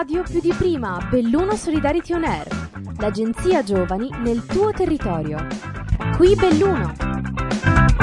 radio 0.00 0.22
più 0.22 0.40
di 0.40 0.54
prima, 0.56 1.06
Belluno 1.10 1.54
Solidarity 1.54 2.14
On 2.14 2.24
Air, 2.24 2.48
l'agenzia 3.00 3.62
giovani 3.62 4.08
nel 4.22 4.46
tuo 4.46 4.70
territorio. 4.70 5.46
Qui 6.16 6.34
Belluno. 6.36 7.99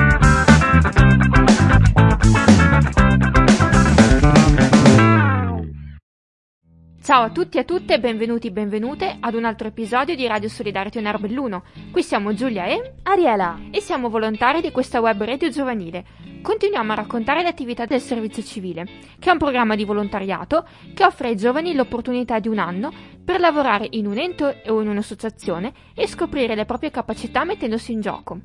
Ciao 7.07 7.23
a 7.23 7.29
tutti 7.29 7.55
e 7.55 7.61
a 7.61 7.63
tutte 7.63 8.01
benvenuti 8.01 8.47
e 8.47 8.51
benvenute 8.51 9.15
ad 9.21 9.33
un 9.33 9.45
altro 9.45 9.69
episodio 9.69 10.13
di 10.13 10.27
Radio 10.27 10.49
Solidarity 10.49 10.97
On 10.97 11.05
Air 11.05 11.19
Belluno. 11.19 11.63
Qui 11.89 12.03
siamo 12.03 12.33
Giulia 12.33 12.65
e 12.65 12.95
Ariela 13.03 13.59
e 13.71 13.79
siamo 13.79 14.09
volontari 14.09 14.59
di 14.59 14.71
questa 14.71 14.99
web 14.99 15.23
radio 15.23 15.47
giovanile. 15.47 16.03
Continuiamo 16.41 16.91
a 16.91 16.95
raccontare 16.95 17.43
le 17.43 17.47
attività 17.47 17.85
del 17.85 18.01
servizio 18.01 18.43
civile, 18.43 18.85
che 19.19 19.29
è 19.29 19.31
un 19.31 19.37
programma 19.37 19.77
di 19.77 19.85
volontariato 19.85 20.67
che 20.93 21.05
offre 21.05 21.29
ai 21.29 21.37
giovani 21.37 21.73
l'opportunità 21.73 22.39
di 22.39 22.49
un 22.49 22.59
anno 22.59 22.91
per 23.23 23.39
lavorare 23.39 23.87
in 23.91 24.05
un 24.05 24.17
ente 24.17 24.63
o 24.67 24.81
in 24.81 24.89
un'associazione 24.89 25.71
e 25.95 26.09
scoprire 26.09 26.55
le 26.55 26.65
proprie 26.65 26.91
capacità 26.91 27.45
mettendosi 27.45 27.93
in 27.93 28.01
gioco. 28.01 28.37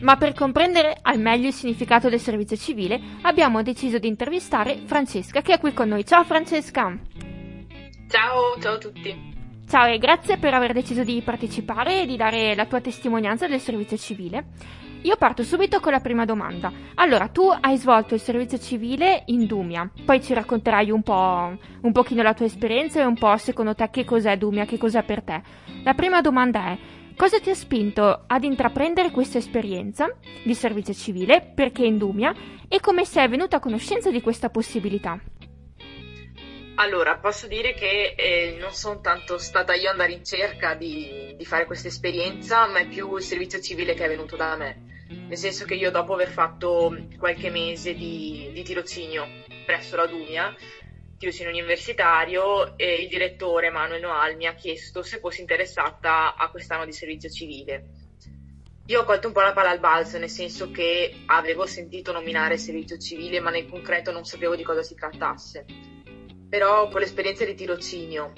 Ma 0.00 0.16
per 0.16 0.32
comprendere 0.34 0.98
al 1.02 1.20
meglio 1.20 1.46
il 1.46 1.54
significato 1.54 2.08
del 2.08 2.18
servizio 2.18 2.56
civile 2.56 3.00
abbiamo 3.22 3.62
deciso 3.62 4.00
di 4.00 4.08
intervistare 4.08 4.80
Francesca 4.86 5.40
che 5.40 5.52
è 5.52 5.60
qui 5.60 5.72
con 5.72 5.86
noi. 5.86 6.04
Ciao 6.04 6.24
Francesca! 6.24 7.37
Ciao, 8.08 8.58
ciao 8.58 8.74
a 8.74 8.78
tutti. 8.78 9.36
Ciao 9.68 9.86
e 9.86 9.98
grazie 9.98 10.38
per 10.38 10.54
aver 10.54 10.72
deciso 10.72 11.04
di 11.04 11.20
partecipare 11.20 12.00
e 12.00 12.06
di 12.06 12.16
dare 12.16 12.54
la 12.54 12.64
tua 12.64 12.80
testimonianza 12.80 13.46
del 13.46 13.60
servizio 13.60 13.98
civile. 13.98 14.46
Io 15.02 15.14
parto 15.16 15.42
subito 15.42 15.78
con 15.80 15.92
la 15.92 16.00
prima 16.00 16.24
domanda. 16.24 16.72
Allora, 16.94 17.28
tu 17.28 17.42
hai 17.42 17.76
svolto 17.76 18.14
il 18.14 18.20
servizio 18.20 18.58
civile 18.58 19.24
in 19.26 19.44
Dumia, 19.44 19.90
poi 20.06 20.22
ci 20.22 20.32
racconterai 20.32 20.90
un 20.90 21.02
po', 21.02 21.54
un 21.82 21.92
pochino 21.92 22.22
la 22.22 22.32
tua 22.32 22.46
esperienza 22.46 22.98
e 22.98 23.04
un 23.04 23.14
po' 23.14 23.36
secondo 23.36 23.74
te 23.74 23.90
che 23.90 24.06
cos'è 24.06 24.38
Dumia, 24.38 24.64
che 24.64 24.78
cos'è 24.78 25.02
per 25.02 25.22
te. 25.22 25.42
La 25.84 25.92
prima 25.92 26.22
domanda 26.22 26.68
è, 26.68 26.78
cosa 27.14 27.38
ti 27.40 27.50
ha 27.50 27.54
spinto 27.54 28.24
ad 28.26 28.42
intraprendere 28.42 29.10
questa 29.10 29.36
esperienza 29.36 30.08
di 30.42 30.54
servizio 30.54 30.94
civile, 30.94 31.52
perché 31.54 31.84
in 31.84 31.98
Dumia, 31.98 32.34
e 32.68 32.80
come 32.80 33.04
sei 33.04 33.28
venuta 33.28 33.56
a 33.56 33.60
conoscenza 33.60 34.10
di 34.10 34.22
questa 34.22 34.48
possibilità? 34.48 35.20
Allora, 36.80 37.16
posso 37.16 37.48
dire 37.48 37.74
che 37.74 38.14
eh, 38.16 38.56
non 38.60 38.72
sono 38.72 39.00
tanto 39.00 39.36
stata 39.38 39.74
io 39.74 39.90
andare 39.90 40.12
in 40.12 40.24
cerca 40.24 40.74
di, 40.74 41.34
di, 41.36 41.44
fare 41.44 41.64
questa 41.64 41.88
esperienza, 41.88 42.68
ma 42.68 42.78
è 42.78 42.86
più 42.86 43.16
il 43.16 43.22
servizio 43.22 43.60
civile 43.60 43.94
che 43.94 44.04
è 44.04 44.08
venuto 44.08 44.36
da 44.36 44.54
me. 44.54 45.06
Nel 45.08 45.36
senso 45.36 45.64
che 45.64 45.74
io 45.74 45.90
dopo 45.90 46.14
aver 46.14 46.28
fatto 46.28 46.96
qualche 47.18 47.50
mese 47.50 47.94
di, 47.94 48.50
di 48.52 48.62
tirocinio 48.62 49.26
presso 49.66 49.96
la 49.96 50.06
Dumia, 50.06 50.54
tirocinio 51.18 51.50
universitario, 51.50 52.78
eh, 52.78 53.02
il 53.02 53.08
direttore 53.08 53.70
Manuel 53.70 54.00
Noal 54.00 54.36
mi 54.36 54.46
ha 54.46 54.54
chiesto 54.54 55.02
se 55.02 55.18
fossi 55.18 55.40
interessata 55.40 56.36
a 56.36 56.48
quest'anno 56.48 56.84
di 56.84 56.92
servizio 56.92 57.28
civile. 57.28 57.86
Io 58.86 59.00
ho 59.00 59.04
colto 59.04 59.26
un 59.26 59.32
po' 59.32 59.40
la 59.40 59.52
palla 59.52 59.70
al 59.70 59.80
balzo, 59.80 60.16
nel 60.16 60.30
senso 60.30 60.70
che 60.70 61.24
avevo 61.26 61.66
sentito 61.66 62.12
nominare 62.12 62.56
servizio 62.56 62.98
civile, 62.98 63.40
ma 63.40 63.50
nel 63.50 63.68
concreto 63.68 64.12
non 64.12 64.24
sapevo 64.24 64.54
di 64.54 64.62
cosa 64.62 64.84
si 64.84 64.94
trattasse 64.94 65.96
però 66.48 66.88
con 66.88 67.00
l'esperienza 67.00 67.44
di 67.44 67.54
tirocinio, 67.54 68.32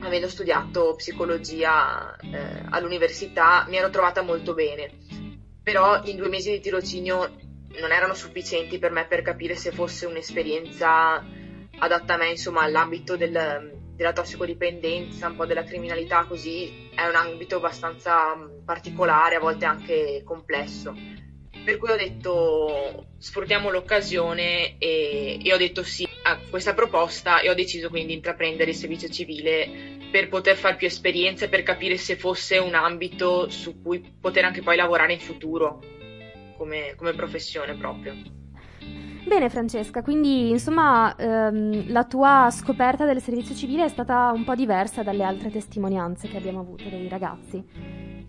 avendo 0.00 0.28
studiato 0.28 0.94
psicologia 0.96 2.16
eh, 2.16 2.64
all'università, 2.70 3.66
mi 3.68 3.76
ero 3.76 3.90
trovata 3.90 4.22
molto 4.22 4.54
bene, 4.54 4.90
però 5.62 6.02
in 6.04 6.16
due 6.16 6.28
mesi 6.28 6.50
di 6.50 6.60
tirocinio 6.60 7.44
non 7.80 7.92
erano 7.92 8.14
sufficienti 8.14 8.78
per 8.78 8.90
me 8.90 9.06
per 9.06 9.22
capire 9.22 9.54
se 9.54 9.70
fosse 9.70 10.06
un'esperienza 10.06 11.24
adatta 11.78 12.14
a 12.14 12.16
me, 12.16 12.30
insomma, 12.30 12.62
all'ambito 12.62 13.16
del, 13.16 13.76
della 13.94 14.12
tossicodipendenza, 14.12 15.28
un 15.28 15.36
po' 15.36 15.46
della 15.46 15.64
criminalità, 15.64 16.24
così 16.24 16.90
è 16.94 17.06
un 17.06 17.14
ambito 17.14 17.56
abbastanza 17.56 18.34
particolare, 18.64 19.36
a 19.36 19.40
volte 19.40 19.64
anche 19.66 20.22
complesso. 20.24 20.94
Per 21.64 21.78
cui 21.78 21.90
ho 21.90 21.96
detto 21.96 23.06
sfruttiamo 23.18 23.70
l'occasione 23.70 24.78
e, 24.78 25.40
e 25.42 25.52
ho 25.52 25.56
detto 25.56 25.82
sì 25.82 26.05
a 26.28 26.38
questa 26.50 26.74
proposta 26.74 27.40
e 27.40 27.48
ho 27.48 27.54
deciso 27.54 27.88
quindi 27.88 28.08
di 28.08 28.14
intraprendere 28.14 28.70
il 28.70 28.76
servizio 28.76 29.08
civile 29.08 29.98
per 30.10 30.28
poter 30.28 30.56
fare 30.56 30.74
più 30.74 30.88
esperienze, 30.88 31.48
per 31.48 31.62
capire 31.62 31.96
se 31.96 32.16
fosse 32.16 32.58
un 32.58 32.74
ambito 32.74 33.48
su 33.48 33.80
cui 33.80 34.02
poter 34.20 34.44
anche 34.44 34.62
poi 34.62 34.76
lavorare 34.76 35.12
in 35.12 35.20
futuro 35.20 35.80
come, 36.56 36.94
come 36.96 37.12
professione 37.12 37.76
proprio. 37.76 38.14
Bene 39.24 39.50
Francesca, 39.50 40.02
quindi 40.02 40.50
insomma 40.50 41.14
ehm, 41.16 41.92
la 41.92 42.04
tua 42.04 42.48
scoperta 42.50 43.04
del 43.04 43.20
servizio 43.20 43.54
civile 43.54 43.84
è 43.84 43.88
stata 43.88 44.30
un 44.32 44.44
po' 44.44 44.54
diversa 44.54 45.02
dalle 45.02 45.24
altre 45.24 45.50
testimonianze 45.50 46.28
che 46.28 46.36
abbiamo 46.36 46.60
avuto 46.60 46.88
dei 46.88 47.08
ragazzi. 47.08 47.64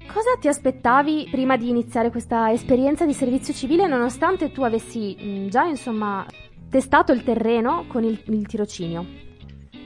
Cosa 0.08 0.38
ti 0.40 0.47
aspettavi 0.47 1.28
prima 1.31 1.58
di 1.58 1.69
iniziare 1.69 2.09
questa 2.09 2.52
esperienza 2.52 3.06
di 3.06 3.14
servizio 3.14 3.53
civile 3.53 3.88
nonostante 3.88 4.52
tu 4.52 4.64
avessi 4.64 5.16
mh, 5.19 5.47
già 5.50 5.66
insomma 5.66 6.25
testato 6.69 7.11
il 7.11 7.23
terreno 7.23 7.85
con 7.88 8.03
il, 8.03 8.22
il 8.25 8.47
tirocinio? 8.47 9.05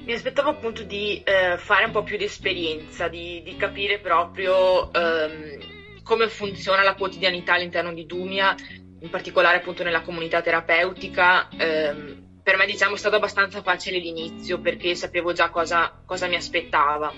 Mi 0.03 0.13
aspettavo 0.13 0.49
appunto 0.49 0.83
di 0.83 1.21
eh, 1.23 1.57
fare 1.57 1.85
un 1.85 1.91
po' 1.91 2.03
più 2.03 2.17
di 2.17 2.23
esperienza, 2.23 3.07
di, 3.07 3.41
di 3.43 3.55
capire 3.55 3.99
proprio 3.99 4.91
ehm, 4.91 6.01
come 6.03 6.27
funziona 6.27 6.83
la 6.83 6.95
quotidianità 6.95 7.53
all'interno 7.53 7.93
di 7.93 8.05
Dumia, 8.05 8.55
in 8.99 9.09
particolare 9.09 9.57
appunto 9.57 9.83
nella 9.83 10.01
comunità 10.01 10.41
terapeutica. 10.41 11.49
Ehm, 11.55 12.39
per 12.43 12.57
me 12.57 12.65
diciamo 12.65 12.95
è 12.95 12.97
stato 12.97 13.17
abbastanza 13.17 13.61
facile 13.61 13.99
l'inizio 13.99 14.59
perché 14.59 14.95
sapevo 14.95 15.33
già 15.33 15.49
cosa, 15.49 16.01
cosa 16.05 16.27
mi 16.27 16.35
aspettava. 16.35 17.13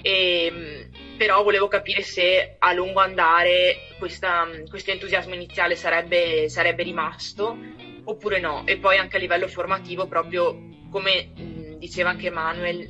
E, 0.00 0.88
però 1.16 1.42
volevo 1.42 1.66
capire 1.66 2.02
se 2.02 2.56
a 2.58 2.72
lungo 2.72 3.00
andare 3.00 3.94
questo 3.98 4.90
entusiasmo 4.90 5.34
iniziale 5.34 5.76
sarebbe, 5.76 6.48
sarebbe, 6.48 6.82
rimasto 6.82 7.56
oppure 8.04 8.40
no. 8.40 8.66
E 8.66 8.78
poi 8.78 8.98
anche 8.98 9.16
a 9.16 9.20
livello 9.20 9.48
formativo, 9.48 10.06
proprio 10.06 10.56
come 10.90 11.32
diceva 11.78 12.10
anche 12.10 12.30
Manuel, 12.30 12.80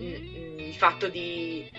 il 0.59 0.75
fatto 0.75 1.09
di 1.09 1.71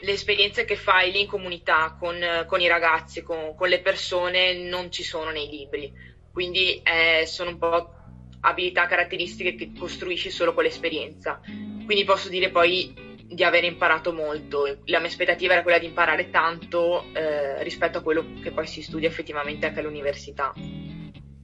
le 0.00 0.12
esperienze 0.12 0.64
che 0.64 0.76
fai 0.76 1.10
lì 1.10 1.22
in 1.22 1.26
comunità 1.26 1.96
con, 1.98 2.16
con 2.46 2.60
i 2.60 2.68
ragazzi, 2.68 3.22
con, 3.22 3.54
con, 3.56 3.68
le 3.68 3.80
persone, 3.80 4.54
non 4.54 4.90
ci 4.92 5.02
sono 5.02 5.30
nei 5.30 5.48
libri. 5.48 5.92
Quindi 6.32 6.80
eh, 6.82 7.26
sono 7.26 7.50
un 7.50 7.58
po' 7.58 7.92
abilità, 8.40 8.86
caratteristiche 8.86 9.56
che 9.56 9.72
costruisci 9.76 10.30
solo 10.30 10.54
con 10.54 10.62
l'esperienza. 10.62 11.40
Quindi 11.42 12.04
posso 12.04 12.28
dire 12.28 12.50
poi 12.50 12.94
di 13.28 13.42
aver 13.42 13.64
imparato 13.64 14.12
molto. 14.12 14.78
La 14.84 14.98
mia 15.00 15.08
aspettativa 15.08 15.54
era 15.54 15.62
quella 15.62 15.78
di 15.78 15.86
imparare 15.86 16.30
tanto 16.30 17.04
eh, 17.12 17.62
rispetto 17.62 17.98
a 17.98 18.02
quello 18.02 18.24
che 18.40 18.52
poi 18.52 18.66
si 18.66 18.82
studia 18.82 19.08
effettivamente 19.08 19.66
anche 19.66 19.80
all'università. 19.80 20.52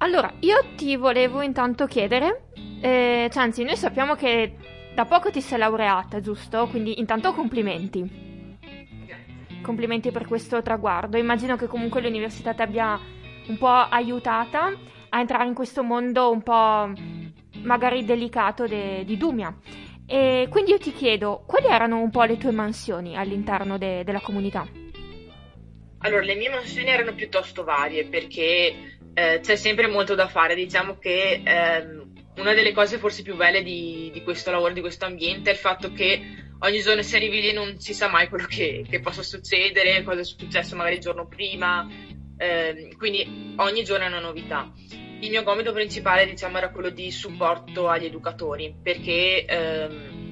Allora, 0.05 0.31
io 0.41 0.63
ti 0.77 0.97
volevo 0.97 1.41
intanto 1.41 1.87
chiedere, 1.87 2.49
eh, 2.83 3.31
cioè, 3.33 3.43
anzi, 3.43 3.65
noi 3.65 3.75
sappiamo 3.75 4.15
che 4.15 4.55
da 4.95 5.07
poco 5.07 5.31
ti 5.31 5.41
sei 5.41 5.57
laureata, 5.57 6.21
giusto? 6.21 6.67
Quindi 6.67 7.01
intanto 7.01 7.33
complimenti. 7.33 8.59
Complimenti 9.63 10.11
per 10.11 10.27
questo 10.27 10.61
traguardo. 10.61 11.17
Immagino 11.17 11.57
che 11.57 11.67
comunque 11.67 12.03
l'università 12.03 12.53
ti 12.53 12.61
abbia 12.61 13.01
un 13.47 13.57
po' 13.57 13.67
aiutata 13.67 14.71
a 15.09 15.21
entrare 15.21 15.47
in 15.47 15.55
questo 15.55 15.83
mondo 15.83 16.31
un 16.31 16.43
po' 16.43 16.93
magari 17.63 18.05
delicato 18.05 18.67
de- 18.67 19.05
di 19.07 19.17
Dumia. 19.17 19.57
E 20.07 20.49
quindi 20.51 20.73
io 20.73 20.79
ti 20.79 20.93
chiedo, 20.93 21.45
quali 21.47 21.69
erano 21.69 21.99
un 21.99 22.11
po' 22.11 22.25
le 22.25 22.37
tue 22.37 22.51
mansioni 22.51 23.17
all'interno 23.17 23.79
de- 23.79 24.05
della 24.05 24.21
comunità? 24.21 24.69
Allora, 26.05 26.23
le 26.23 26.35
mie 26.35 26.51
mansioni 26.51 26.89
erano 26.89 27.15
piuttosto 27.15 27.65
varie 27.65 28.05
perché 28.05 28.94
eh, 29.15 29.41
c'è 29.41 29.57
sempre 29.57 29.87
molto 29.87 30.15
da 30.15 30.29
fare. 30.29 30.55
Diciamo 30.55 30.99
che 30.99 31.41
ehm, 31.45 32.13
una 32.37 32.53
delle 32.53 32.73
cose 32.73 32.99
forse 32.99 33.23
più 33.23 33.37
belle 33.37 33.63
di, 33.63 34.11
di, 34.13 34.23
questo 34.23 34.51
lavoro, 34.51 34.73
di 34.73 34.81
questo 34.81 35.05
ambiente, 35.05 35.51
è 35.51 35.53
il 35.53 35.59
fatto 35.59 35.93
che 35.93 36.21
ogni 36.61 36.81
giorno 36.81 37.03
si 37.03 37.17
arrivi 37.17 37.41
lì 37.41 37.49
e 37.49 37.53
non 37.53 37.79
si 37.79 37.95
sa 37.95 38.09
mai 38.09 38.29
quello 38.29 38.47
che, 38.47 38.85
che 38.89 39.01
possa 39.01 39.23
succedere, 39.23 40.03
cosa 40.03 40.21
è 40.21 40.25
successo 40.25 40.77
magari 40.77 40.97
il 40.97 41.01
giorno 41.01 41.27
prima. 41.27 41.89
Eh, 42.37 42.95
quindi 42.99 43.55
ogni 43.57 43.85
giorno 43.85 44.05
è 44.05 44.09
una 44.09 44.21
novità. 44.21 44.73
Il 45.21 45.31
mio 45.31 45.45
compito 45.45 45.73
principale 45.73 46.27
diciamo, 46.27 46.59
era 46.59 46.71
quello 46.71 46.91
di 46.91 47.11
supporto 47.11 47.89
agli 47.89 48.05
educatori, 48.05 48.75
perché 48.83 49.45
ehm, 49.47 50.24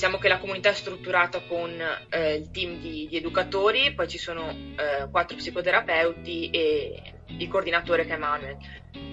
diciamo 0.00 0.16
che 0.16 0.28
la 0.28 0.38
comunità 0.38 0.70
è 0.70 0.72
strutturata 0.72 1.42
con 1.42 1.70
eh, 2.08 2.34
il 2.36 2.50
team 2.50 2.80
di, 2.80 3.06
di, 3.06 3.18
educatori, 3.18 3.92
poi 3.92 4.08
ci 4.08 4.16
sono 4.16 4.48
eh, 4.48 5.06
quattro 5.10 5.36
psicoterapeuti 5.36 6.48
e 6.48 7.02
il 7.26 7.48
coordinatore 7.48 8.06
che 8.06 8.14
è 8.14 8.16
Manuel. 8.16 8.56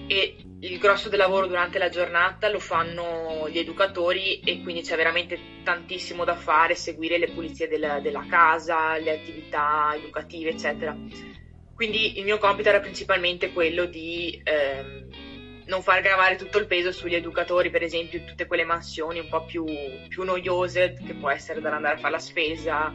E 0.06 0.36
il 0.60 0.78
grosso 0.78 1.10
del 1.10 1.18
lavoro 1.18 1.46
durante 1.46 1.76
la 1.78 1.90
giornata 1.90 2.48
lo 2.48 2.58
fanno 2.58 3.50
gli 3.50 3.58
educatori 3.58 4.40
e 4.40 4.62
quindi 4.62 4.80
c'è 4.80 4.96
veramente 4.96 5.38
tantissimo 5.62 6.24
da 6.24 6.36
fare, 6.36 6.74
seguire 6.74 7.18
le 7.18 7.32
pulizie 7.32 7.68
della, 7.68 8.00
della 8.00 8.24
casa, 8.26 8.96
le 8.96 9.10
attività 9.10 9.92
educative, 9.94 10.48
eccetera. 10.48 10.96
Quindi 11.74 12.16
il 12.18 12.24
mio 12.24 12.38
compito 12.38 12.70
era 12.70 12.80
principalmente 12.80 13.52
quello 13.52 13.84
di 13.84 14.40
ehm, 14.42 15.06
non 15.68 15.82
far 15.82 16.00
gravare 16.00 16.36
tutto 16.36 16.58
il 16.58 16.66
peso 16.66 16.92
sugli 16.92 17.14
educatori, 17.14 17.70
per 17.70 17.82
esempio, 17.82 18.24
tutte 18.24 18.46
quelle 18.46 18.64
mansioni 18.64 19.18
un 19.18 19.28
po' 19.28 19.44
più, 19.44 19.64
più 20.08 20.24
noiose, 20.24 20.94
che 20.94 21.14
può 21.14 21.30
essere 21.30 21.60
da 21.60 21.74
andare 21.74 21.96
a 21.96 21.98
fare 21.98 22.12
la 22.12 22.18
spesa, 22.18 22.92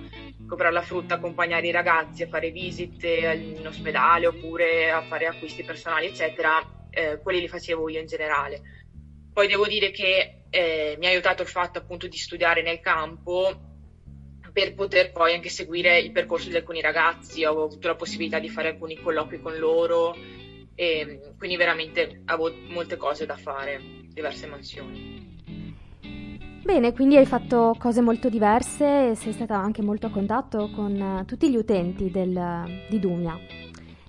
comprare 0.48 0.74
la 0.74 0.81
frutta, 0.81 1.16
accompagnare 1.16 1.68
i 1.68 1.72
ragazzi 1.72 2.24
a 2.24 2.28
fare 2.28 2.50
visite 2.50 3.56
in 3.58 3.66
ospedale 3.66 4.25
oppure 4.25 4.92
a 4.92 5.04
fare 5.04 5.28
acquisti 5.28 5.64
personali, 5.64 6.08
eccetera, 6.08 6.88
eh, 6.90 7.20
quelli 7.22 7.42
li 7.42 7.48
facevo 7.48 7.90
io 7.90 8.00
in 8.00 8.08
generale. 8.08 8.62
Poi 9.31 9.48
devo 9.48 9.68
dire 9.68 9.92
che 9.92 10.46
eh, 10.50 10.96
mi 10.98 11.06
ha 11.06 11.10
aiutato 11.10 11.44
il 11.44 11.48
fatto 11.48 11.78
appunto 11.78 12.08
di 12.08 12.18
studiare 12.18 12.64
nel 12.64 12.80
campo 12.80 13.72
per 14.52 14.75
poter 14.75 15.12
poi 15.12 15.34
anche 15.34 15.50
seguire 15.50 16.00
il 16.00 16.12
percorso 16.12 16.50
di 16.50 16.56
alcuni 16.56 16.80
ragazzi, 16.80 17.44
ho 17.44 17.64
avuto 17.66 17.88
la 17.88 17.96
possibilità 17.96 18.38
di 18.38 18.50
fare 18.50 18.70
alcuni 18.70 19.00
colloqui 19.00 19.42
con 19.42 19.58
loro 19.58 20.16
e 20.75 21.34
quindi 21.38 21.58
veramente 21.58 22.22
avevo 22.25 22.52
molte 22.70 22.98
cose 22.98 23.25
da 23.25 23.38
fare, 23.38 23.80
diverse 24.08 24.48
mansioni. 24.48 25.31
Bene, 26.64 26.94
quindi 26.94 27.18
hai 27.18 27.25
fatto 27.25 27.75
cose 27.78 28.00
molto 28.00 28.30
diverse 28.30 29.10
e 29.10 29.16
sei 29.16 29.34
stata 29.34 29.58
anche 29.58 29.81
molto 29.81 30.08
a 30.08 30.12
contatto 30.12 30.70
con 30.74 30.94
uh, 30.94 31.25
tutti 31.25 31.52
gli 31.52 31.58
utenti 31.58 32.10
del, 32.10 32.86
di 32.90 33.00
Dumia. 33.00 33.38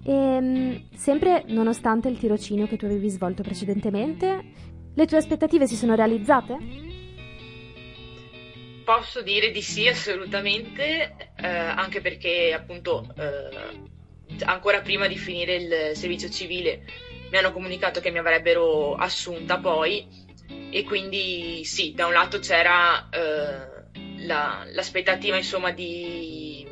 E, 0.04 0.12
um, 0.12 0.88
sempre 0.94 1.42
nonostante 1.48 2.08
il 2.08 2.16
tirocinio 2.16 2.68
che 2.68 2.76
tu 2.76 2.84
avevi 2.84 3.08
svolto 3.08 3.42
precedentemente, 3.42 4.52
le 4.94 5.06
tue 5.06 5.16
aspettative 5.16 5.66
si 5.66 5.74
sono 5.74 5.96
realizzate? 5.96 6.56
Posso 8.84 9.22
dire 9.22 9.50
di 9.50 9.62
sì, 9.62 9.88
assolutamente, 9.88 11.32
eh, 11.36 11.46
anche 11.48 12.00
perché 12.00 12.52
appunto 12.52 13.04
eh, 13.16 13.92
ancora 14.42 14.80
prima 14.80 15.06
di 15.06 15.16
finire 15.16 15.54
il 15.56 15.96
servizio 15.96 16.28
civile 16.28 16.84
mi 17.30 17.38
hanno 17.38 17.52
comunicato 17.52 18.00
che 18.00 18.10
mi 18.10 18.18
avrebbero 18.18 18.94
assunta 18.94 19.58
poi 19.58 20.06
e 20.70 20.84
quindi 20.84 21.64
sì, 21.64 21.92
da 21.94 22.06
un 22.06 22.12
lato 22.12 22.38
c'era 22.38 23.08
eh, 23.08 24.26
la, 24.26 24.64
l'aspettativa 24.72 25.36
insomma 25.36 25.70
di, 25.70 26.66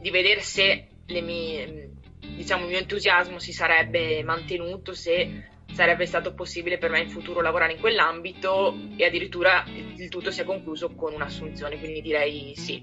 di 0.00 0.10
vedere 0.10 0.40
se 0.40 0.88
mie, 1.06 1.90
diciamo, 2.18 2.64
il 2.64 2.70
mio 2.70 2.78
entusiasmo 2.78 3.38
si 3.38 3.52
sarebbe 3.52 4.22
mantenuto, 4.22 4.94
se 4.94 5.48
sarebbe 5.72 6.06
stato 6.06 6.34
possibile 6.34 6.78
per 6.78 6.90
me 6.90 7.00
in 7.00 7.08
futuro 7.08 7.40
lavorare 7.40 7.72
in 7.72 7.80
quell'ambito 7.80 8.76
e 8.96 9.04
addirittura 9.04 9.64
il 9.66 10.08
tutto 10.08 10.30
si 10.30 10.40
è 10.40 10.44
concluso 10.44 10.94
con 10.94 11.14
un'assunzione, 11.14 11.78
quindi 11.78 12.00
direi 12.00 12.54
sì, 12.56 12.82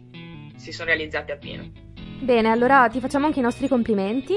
si 0.56 0.72
sono 0.72 0.90
realizzate 0.90 1.32
appieno. 1.32 1.89
Bene, 2.20 2.50
allora 2.50 2.88
ti 2.90 3.00
facciamo 3.00 3.26
anche 3.26 3.40
i 3.40 3.44
nostri 3.44 3.68
complimenti. 3.68 4.36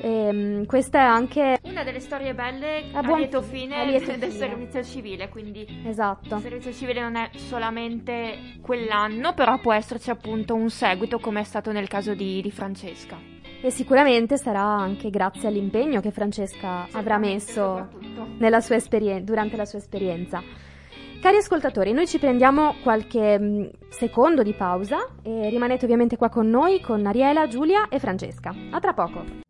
Ehm, 0.00 0.64
questa 0.66 1.00
è 1.00 1.02
anche 1.02 1.58
una 1.62 1.82
delle 1.82 2.00
storie 2.00 2.32
belle 2.32 2.84
a, 2.92 3.02
buon... 3.02 3.16
a 3.16 3.18
lieto 3.18 3.42
fine, 3.42 3.80
a 3.80 3.84
lieto 3.84 4.10
del, 4.10 4.18
del 4.18 4.30
servizio 4.32 4.82
civile. 4.82 5.28
Quindi 5.28 5.66
esatto. 5.84 6.36
il 6.36 6.40
servizio 6.40 6.72
civile 6.72 7.00
non 7.00 7.16
è 7.16 7.30
solamente 7.34 8.58
quell'anno, 8.60 9.34
però 9.34 9.58
può 9.58 9.72
esserci 9.72 10.10
appunto 10.10 10.54
un 10.54 10.70
seguito, 10.70 11.18
come 11.18 11.40
è 11.40 11.44
stato 11.44 11.72
nel 11.72 11.88
caso 11.88 12.14
di, 12.14 12.40
di 12.40 12.50
Francesca 12.50 13.36
e 13.60 13.70
sicuramente 13.70 14.36
sarà 14.36 14.62
anche 14.62 15.10
grazie 15.10 15.48
all'impegno 15.48 16.00
che 16.00 16.12
Francesca 16.12 16.86
avrà 16.92 17.18
messo 17.18 17.88
esperien- 18.76 19.24
durante 19.24 19.56
la 19.56 19.64
sua 19.64 19.78
esperienza. 19.78 20.42
Cari 21.20 21.36
ascoltatori, 21.36 21.92
noi 21.92 22.06
ci 22.06 22.20
prendiamo 22.20 22.76
qualche 22.80 23.38
mm, 23.38 23.64
secondo 23.88 24.44
di 24.44 24.54
pausa 24.54 24.98
e 25.22 25.48
rimanete 25.50 25.84
ovviamente 25.84 26.16
qua 26.16 26.28
con 26.28 26.48
noi, 26.48 26.80
con 26.80 27.04
Ariela, 27.04 27.48
Giulia 27.48 27.88
e 27.88 27.98
Francesca. 27.98 28.54
A 28.70 28.78
tra 28.78 28.92
poco! 28.92 29.47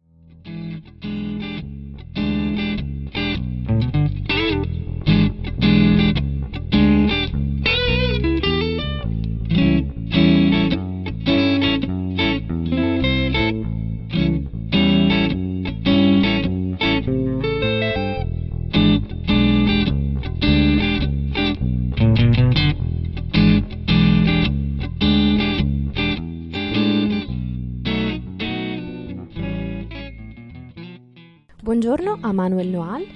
Buongiorno 31.78 32.18
a 32.22 32.32
Manuel 32.32 32.66
Noal, 32.66 33.06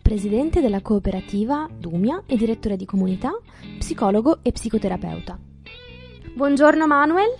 presidente 0.00 0.60
della 0.60 0.80
cooperativa 0.80 1.68
Dumia 1.68 2.22
e 2.24 2.36
direttore 2.36 2.76
di 2.76 2.84
comunità, 2.84 3.32
psicologo 3.78 4.44
e 4.44 4.52
psicoterapeuta. 4.52 5.36
Buongiorno 6.32 6.86
Manuel, 6.86 7.34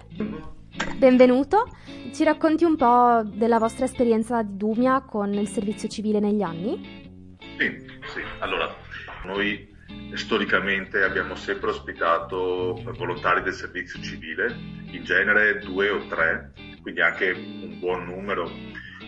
benvenuto. 0.96 1.69
Ci 2.12 2.25
racconti 2.25 2.64
un 2.64 2.75
po' 2.75 3.23
della 3.23 3.61
vostra 3.61 3.84
esperienza 3.84 4.43
di 4.43 4.56
Dumia 4.56 5.02
con 5.02 5.32
il 5.34 5.46
servizio 5.46 5.87
civile 5.87 6.19
negli 6.19 6.43
anni? 6.43 7.37
Sì, 7.38 7.87
sì. 8.12 8.20
Allora, 8.40 8.75
noi 9.26 9.73
storicamente 10.14 11.05
abbiamo 11.05 11.37
sempre 11.37 11.70
ospitato 11.70 12.82
volontari 12.99 13.40
del 13.44 13.52
servizio 13.52 14.02
civile, 14.02 14.52
in 14.90 15.05
genere 15.05 15.61
due 15.61 15.90
o 15.90 16.05
tre, 16.08 16.50
quindi 16.82 17.00
anche 17.00 17.31
un 17.31 17.78
buon 17.78 18.05
numero 18.06 18.50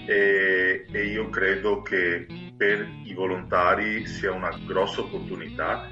e, 0.07 0.87
e 0.91 1.05
io 1.05 1.29
credo 1.31 1.83
che 1.83 2.27
per 2.57 2.87
i 3.05 3.15
volontari 3.15 4.07
sia 4.07 4.33
una 4.33 4.51
grossa 4.67 5.01
opportunità 5.01 5.89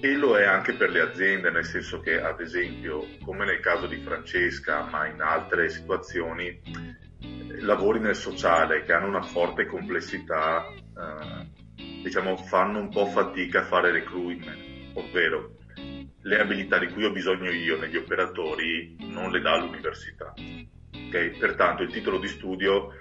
e 0.00 0.14
lo 0.14 0.36
è 0.36 0.44
anche 0.44 0.74
per 0.74 0.90
le 0.90 1.00
aziende, 1.00 1.50
nel 1.50 1.64
senso 1.64 2.00
che 2.00 2.20
ad 2.20 2.40
esempio, 2.40 3.06
come 3.24 3.44
nel 3.44 3.60
caso 3.60 3.86
di 3.86 3.96
Francesca, 3.96 4.82
ma 4.82 5.06
in 5.06 5.20
altre 5.20 5.68
situazioni, 5.70 6.60
lavori 7.60 7.98
nel 7.98 8.14
sociale 8.14 8.82
che 8.82 8.92
hanno 8.92 9.08
una 9.08 9.22
forte 9.22 9.66
complessità, 9.66 10.66
eh, 10.68 12.02
diciamo, 12.02 12.36
fanno 12.36 12.78
un 12.78 12.90
po' 12.90 13.06
fatica 13.06 13.60
a 13.60 13.64
fare 13.64 13.90
recruitment, 13.90 14.94
ovvero 14.94 15.56
le 16.20 16.40
abilità 16.40 16.78
di 16.78 16.88
cui 16.88 17.04
ho 17.04 17.12
bisogno 17.12 17.50
io 17.50 17.78
negli 17.78 17.96
operatori 17.96 18.96
non 19.00 19.30
le 19.30 19.40
dà 19.40 19.56
l'università. 19.56 20.34
Okay? 21.06 21.38
Pertanto 21.38 21.82
il 21.82 21.92
titolo 21.92 22.18
di 22.18 22.28
studio 22.28 22.92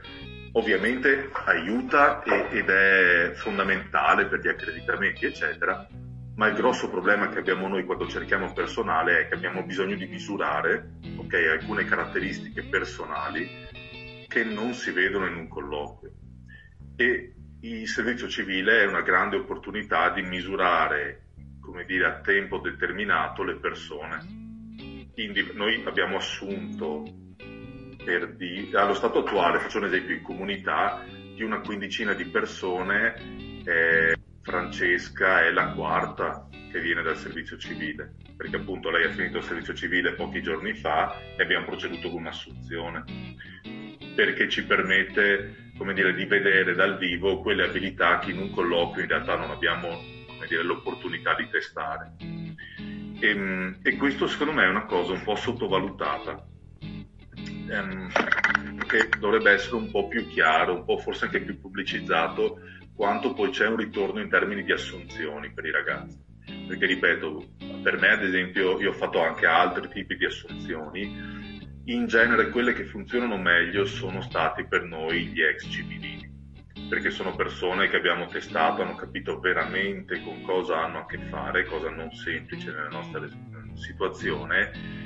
ovviamente 0.56 1.30
aiuta 1.46 2.24
ed 2.24 2.70
è 2.70 3.32
fondamentale 3.36 4.26
per 4.26 4.40
gli 4.40 4.48
accreditamenti, 4.48 5.26
eccetera, 5.26 5.88
ma 6.36 6.48
il 6.48 6.56
grosso 6.56 6.90
problema 6.90 7.30
che 7.30 7.40
abbiamo 7.40 7.68
noi 7.68 7.86
quando 7.86 8.08
cerchiamo 8.08 8.52
personale 8.54 9.22
è 9.22 9.28
che 9.28 9.36
abbiamo 9.36 9.64
bisogno 9.64 9.96
di 9.96 10.08
misurare 10.08 10.98
okay, 11.18 11.48
alcune 11.48 11.86
caratteristiche 11.86 12.64
personali 12.64 13.48
che 14.28 14.44
non 14.44 14.74
si 14.74 14.92
vedono 14.92 15.28
in 15.28 15.36
un 15.36 15.48
colloquio. 15.48 16.12
E 16.96 17.36
il 17.62 17.88
servizio 17.88 18.28
civile 18.28 18.82
è 18.82 18.86
una 18.86 19.02
grande 19.02 19.38
opportunità 19.38 20.10
di 20.10 20.22
misurare, 20.22 21.28
come 21.60 21.86
dire, 21.86 22.06
a 22.06 22.20
tempo 22.20 22.60
determinato 22.60 23.44
le 23.44 23.56
persone. 23.56 24.44
Quindi 25.14 25.52
noi 25.54 25.84
abbiamo 25.86 26.18
assunto 26.18 27.25
per 28.06 28.36
di, 28.36 28.70
allo 28.74 28.94
stato 28.94 29.20
attuale, 29.20 29.60
faccio 29.60 29.80
un 29.80 29.86
esempio, 29.86 30.16
in 30.16 30.22
comunità 30.22 31.04
di 31.36 31.44
una 31.44 31.60
quindicina 31.60 32.14
di 32.14 32.26
persone, 32.26 33.16
eh, 33.66 34.16
Francesca 34.42 35.44
è 35.44 35.52
la 35.52 35.70
quarta 35.72 36.48
che 36.72 36.80
viene 36.80 37.02
dal 37.02 37.18
servizio 37.18 37.58
civile, 37.58 38.14
perché 38.38 38.58
appunto 38.58 38.92
lei 38.92 39.06
ha 39.06 39.12
finito 39.12 39.40
il 39.40 39.44
servizio 39.44 39.74
civile 39.74 40.14
pochi 40.14 40.42
giorni 40.42 40.74
fa 40.76 41.20
e 41.36 41.42
abbiamo 41.42 41.66
proceduto 41.66 42.10
con 42.10 42.22
un'assunzione, 42.22 43.04
perché 44.16 44.48
ci 44.50 44.64
permette, 44.66 45.72
come 45.78 45.94
dire, 45.94 46.14
di 46.14 46.26
vedere 46.26 46.76
dal 46.76 46.98
vivo 46.98 47.42
quelle 47.42 47.66
abilità 47.66 48.20
che 48.20 48.32
in 48.32 48.38
un 48.38 48.52
colloquio 48.52 49.04
in 49.04 49.10
realtà 49.10 49.36
non 49.36 49.50
abbiamo, 49.50 49.88
come 50.28 50.46
dire, 50.48 50.64
l'opportunità 50.64 51.34
di 51.34 51.50
testare. 51.50 52.14
E, 52.20 53.30
ehm, 53.30 53.80
e 53.82 53.96
questo 53.98 54.28
secondo 54.28 54.54
me 54.54 54.66
è 54.66 54.70
una 54.70 54.86
cosa 54.86 55.14
un 55.14 55.24
po' 55.24 55.36
sottovalutata 55.36 56.54
ehm, 57.70 58.10
che 58.88 59.10
dovrebbe 59.20 59.52
essere 59.52 59.76
un 59.76 59.90
po' 59.92 60.08
più 60.08 60.28
chiaro, 60.28 60.76
un 60.76 60.86
po' 60.86 60.98
forse 60.98 61.26
anche 61.26 61.42
più 61.42 61.60
pubblicizzato, 61.60 62.60
quanto 62.96 63.34
poi 63.34 63.50
c'è 63.50 63.68
un 63.68 63.78
ritorno 63.78 64.22
in 64.22 64.30
termini 64.30 64.64
di 64.64 64.72
assunzioni 64.72 65.52
per 65.52 65.66
i 65.66 65.72
ragazzi. 65.72 66.18
Perché 66.68 66.86
ripeto, 66.86 67.56
per 67.82 68.00
me 68.00 68.10
ad 68.10 68.24
esempio 68.24 68.80
io 68.80 68.90
ho 68.90 68.94
fatto 68.94 69.22
anche 69.22 69.46
altri 69.46 69.90
tipi 69.90 70.16
di 70.16 70.26
assunzioni, 70.26 71.44
in 71.86 72.08
genere 72.08 72.50
quelle 72.50 72.74
che 72.74 72.86
funzionano 72.86 73.38
meglio 73.38 73.86
sono 73.86 74.22
stati 74.22 74.66
per 74.66 74.84
noi 74.84 75.28
gli 75.28 75.42
ex 75.42 75.70
civilini, 75.70 76.28
perché 76.90 77.10
sono 77.10 77.36
persone 77.36 77.90
che 77.90 77.98
abbiamo 77.98 78.26
testato, 78.28 78.82
hanno 78.82 78.96
capito 78.96 79.40
veramente 79.40 80.22
con 80.24 80.42
cosa 80.42 80.84
hanno 80.84 81.00
a 81.00 81.06
che 81.06 81.20
fare, 81.30 81.66
cosa 81.66 81.90
non 81.90 82.12
semplice 82.12 82.72
nella 82.72 82.90
nostra 82.90 83.28
situazione 83.76 85.05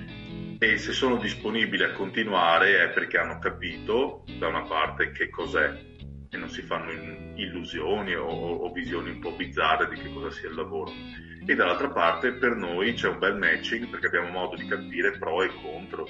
e 0.61 0.77
se 0.77 0.91
sono 0.91 1.15
disponibili 1.15 1.83
a 1.83 1.93
continuare 1.93 2.83
è 2.83 2.89
perché 2.89 3.17
hanno 3.17 3.39
capito 3.39 4.25
da 4.37 4.47
una 4.47 4.63
parte 4.63 5.11
che 5.11 5.29
cos'è 5.29 5.87
e 6.29 6.37
non 6.37 6.49
si 6.49 6.61
fanno 6.61 6.91
illusioni 7.35 8.13
o, 8.13 8.27
o 8.27 8.71
visioni 8.73 9.09
un 9.09 9.19
po' 9.19 9.31
bizzarre 9.31 9.87
di 9.87 10.01
che 10.01 10.11
cosa 10.13 10.29
sia 10.31 10.49
il 10.49 10.55
lavoro. 10.55 10.91
E 11.45 11.55
dall'altra 11.55 11.89
parte 11.89 12.33
per 12.33 12.55
noi 12.55 12.93
c'è 12.93 13.07
un 13.07 13.19
bel 13.19 13.37
matching 13.37 13.87
perché 13.87 14.07
abbiamo 14.07 14.31
modo 14.31 14.57
di 14.57 14.67
capire 14.67 15.17
pro 15.17 15.41
e 15.43 15.49
contro, 15.61 16.05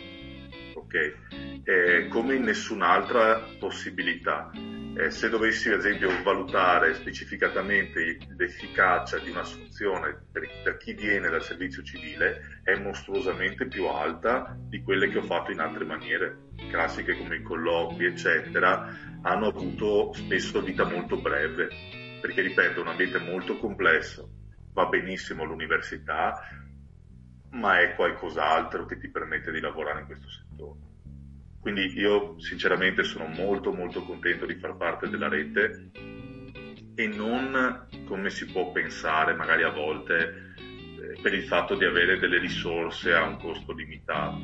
ok? 0.90 1.64
Eh, 1.64 2.08
come 2.08 2.36
in 2.36 2.44
nessun'altra 2.44 3.46
possibilità. 3.60 4.50
Eh, 4.98 5.12
se 5.12 5.30
dovessi 5.30 5.70
ad 5.70 5.80
esempio 5.80 6.10
valutare 6.24 6.96
specificatamente 6.96 8.18
l'efficacia 8.36 9.20
di 9.20 9.30
un'assunzione 9.30 10.26
per, 10.32 10.50
per 10.64 10.78
chi 10.78 10.94
viene 10.94 11.30
dal 11.30 11.44
servizio 11.44 11.84
civile 11.84 12.62
è 12.64 12.76
mostruosamente 12.80 13.68
più 13.68 13.86
alta 13.86 14.58
di 14.60 14.82
quelle 14.82 15.08
che 15.10 15.20
ho 15.20 15.24
fatto 15.24 15.52
in 15.52 15.60
altre 15.60 15.86
maniere, 15.86 16.50
classiche 16.70 17.16
come 17.16 17.38
i 17.38 17.44
colloqui 17.44 18.06
eccetera, 18.06 18.92
hanno 19.22 19.48
avuto 19.48 20.12
spesso 20.14 20.62
vita 20.62 20.86
molto 20.86 21.18
breve, 21.22 21.70
perché 22.20 22.42
ripeto 22.42 22.80
è 22.80 22.82
un 22.82 22.90
ambiente 22.90 23.20
molto 23.20 23.58
complesso, 23.58 24.28
va 24.74 24.88
benissimo 24.88 25.46
l'università, 25.46 26.42
ma 27.52 27.80
è 27.80 27.96
qualcos'altro 27.96 28.86
che 28.86 28.98
ti 28.98 29.10
permette 29.10 29.52
di 29.52 29.60
lavorare 29.60 30.02
in 30.02 30.06
questo 30.08 30.28
settore. 30.28 30.49
Quindi 31.60 31.92
io 31.98 32.40
sinceramente 32.40 33.04
sono 33.04 33.28
molto 33.28 33.72
molto 33.72 34.02
contento 34.04 34.46
di 34.46 34.56
far 34.56 34.78
parte 34.78 35.10
della 35.10 35.28
rete 35.28 35.92
e 36.96 37.08
non 37.08 37.88
come 38.06 38.30
si 38.30 38.46
può 38.46 38.72
pensare 38.72 39.34
magari 39.34 39.64
a 39.64 39.72
volte 39.72 40.54
eh, 40.58 41.22
per 41.22 41.34
il 41.34 41.44
fatto 41.44 41.76
di 41.76 41.86
avere 41.86 42.18
delle 42.18 42.40
risorse 42.40 43.14
a 43.14 43.24
un 43.24 43.38
costo 43.38 43.74
limitato, 43.74 44.42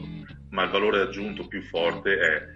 ma 0.50 0.64
il 0.64 0.70
valore 0.70 1.02
aggiunto 1.02 1.48
più 1.48 1.62
forte 1.64 2.18
è 2.18 2.54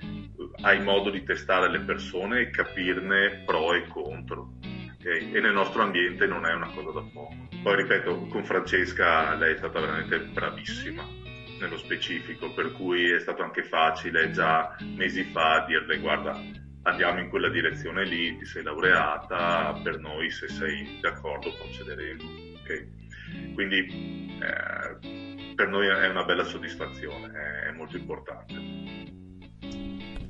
hai 0.62 0.82
modo 0.82 1.10
di 1.10 1.24
testare 1.24 1.70
le 1.70 1.82
persone 1.82 2.42
e 2.42 2.50
capirne 2.50 3.44
pro 3.46 3.74
e 3.74 3.88
contro. 3.88 4.54
Okay? 5.00 5.34
E 5.34 5.40
nel 5.40 5.54
nostro 5.54 5.84
ambiente 5.84 6.28
non 6.28 6.46
è 6.46 6.54
una 6.54 6.70
cosa 6.70 6.92
da 6.92 7.06
poco. 7.12 7.36
Poi 7.62 7.76
ripeto, 7.76 8.28
con 8.28 8.44
Francesca 8.46 9.34
lei 9.36 9.54
è 9.54 9.58
stata 9.58 9.80
veramente 9.80 10.20
bravissima 10.20 11.29
nello 11.60 11.78
specifico, 11.78 12.52
per 12.54 12.72
cui 12.74 13.12
è 13.12 13.20
stato 13.20 13.44
anche 13.44 13.64
facile 13.64 14.32
già 14.32 14.76
mesi 14.96 15.24
fa 15.24 15.66
dirle 15.68 16.00
guarda 16.00 16.40
andiamo 16.84 17.20
in 17.20 17.30
quella 17.30 17.50
direzione 17.50 18.06
lì, 18.06 18.38
ti 18.38 18.46
sei 18.46 18.64
laureata, 18.64 19.80
per 19.84 20.00
noi 20.00 20.30
se 20.32 20.48
sei 20.48 21.00
d'accordo 21.02 21.54
procederemo. 21.54 22.24
Okay? 22.62 23.54
Quindi 23.54 24.38
eh, 24.42 25.54
per 25.56 25.68
noi 25.68 25.88
è 25.88 26.08
una 26.08 26.24
bella 26.24 26.44
soddisfazione, 26.44 27.68
è 27.68 27.72
molto 27.72 27.98
importante. 27.98 28.56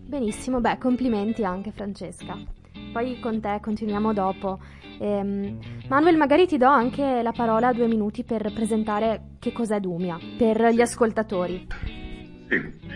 Benissimo, 0.10 0.60
beh, 0.60 0.78
complimenti 0.80 1.44
anche 1.44 1.72
Francesca. 1.72 2.59
Poi 2.92 3.20
con 3.20 3.40
te 3.40 3.60
continuiamo 3.62 4.14
dopo. 4.14 4.60
Ehm, 5.00 5.60
Manuel, 5.88 6.18
magari 6.18 6.48
ti 6.48 6.58
do 6.58 6.68
anche 6.68 7.22
la 7.22 7.32
parola 7.32 7.72
due 7.72 7.88
minuti 7.88 8.24
per 8.24 8.52
presentare 8.54 9.36
che 9.40 9.52
cos'è 9.52 9.80
Dumia 9.80 10.18
per 10.38 10.70
gli 10.70 10.82
ascoltatori. 10.82 11.68
Sì. 12.50 12.88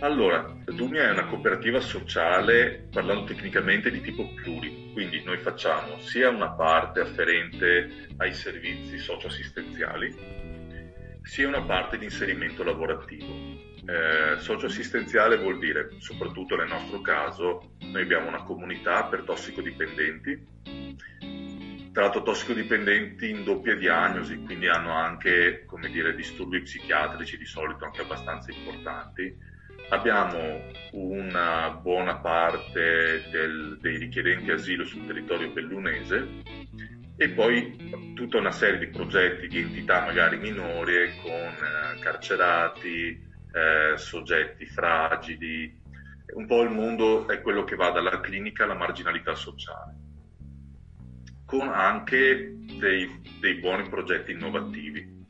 Allora, 0.00 0.54
Dumia 0.66 1.08
è 1.08 1.10
una 1.10 1.26
cooperativa 1.26 1.80
sociale, 1.80 2.88
parlando 2.92 3.24
tecnicamente 3.24 3.90
di 3.90 4.02
tipo 4.02 4.28
pluri, 4.34 4.90
quindi 4.92 5.22
noi 5.24 5.38
facciamo 5.38 5.98
sia 6.00 6.28
una 6.28 6.50
parte 6.50 7.00
afferente 7.00 8.08
ai 8.18 8.34
servizi 8.34 8.98
socioassistenziali, 8.98 10.14
sia 11.22 11.48
una 11.48 11.62
parte 11.62 11.96
di 11.96 12.04
inserimento 12.04 12.62
lavorativo. 12.62 13.75
Eh, 13.88 14.38
socioassistenziale 14.40 15.38
vuol 15.38 15.58
dire, 15.58 15.90
soprattutto 15.98 16.56
nel 16.56 16.68
nostro 16.68 17.00
caso, 17.00 17.74
noi 17.80 18.02
abbiamo 18.02 18.28
una 18.28 18.42
comunità 18.42 19.04
per 19.04 19.22
tossicodipendenti 19.22 20.54
tra 21.96 22.04
l'altro 22.04 22.24
tossicodipendenti 22.24 23.30
in 23.30 23.42
doppia 23.42 23.74
diagnosi, 23.74 24.36
quindi 24.44 24.68
hanno 24.68 24.92
anche 24.92 25.64
come 25.64 25.88
dire, 25.88 26.14
disturbi 26.14 26.60
psichiatrici 26.60 27.38
di 27.38 27.46
solito 27.46 27.86
anche 27.86 28.02
abbastanza 28.02 28.50
importanti. 28.50 29.34
Abbiamo 29.88 30.60
una 30.90 31.70
buona 31.70 32.16
parte 32.16 33.24
del, 33.30 33.78
dei 33.80 33.96
richiedenti 33.96 34.50
asilo 34.50 34.84
sul 34.84 35.06
territorio 35.06 35.50
bellunese 35.52 36.42
e 37.16 37.30
poi 37.30 38.12
tutta 38.14 38.36
una 38.36 38.52
serie 38.52 38.78
di 38.78 38.88
progetti 38.88 39.48
di 39.48 39.60
entità 39.60 40.02
magari 40.02 40.36
minori 40.36 41.14
con 41.22 41.32
eh, 41.32 41.98
carcerati, 42.00 43.25
eh, 43.56 43.96
soggetti 43.96 44.66
fragili. 44.66 45.80
Un 46.34 46.46
po' 46.46 46.62
il 46.62 46.70
mondo 46.70 47.26
è 47.28 47.40
quello 47.40 47.64
che 47.64 47.76
va 47.76 47.90
dalla 47.90 48.20
clinica 48.20 48.64
alla 48.64 48.74
marginalità 48.74 49.34
sociale 49.34 50.04
con 51.46 51.68
anche 51.68 52.56
dei, 52.78 53.20
dei 53.40 53.54
buoni 53.54 53.88
progetti 53.88 54.32
innovativi. 54.32 55.24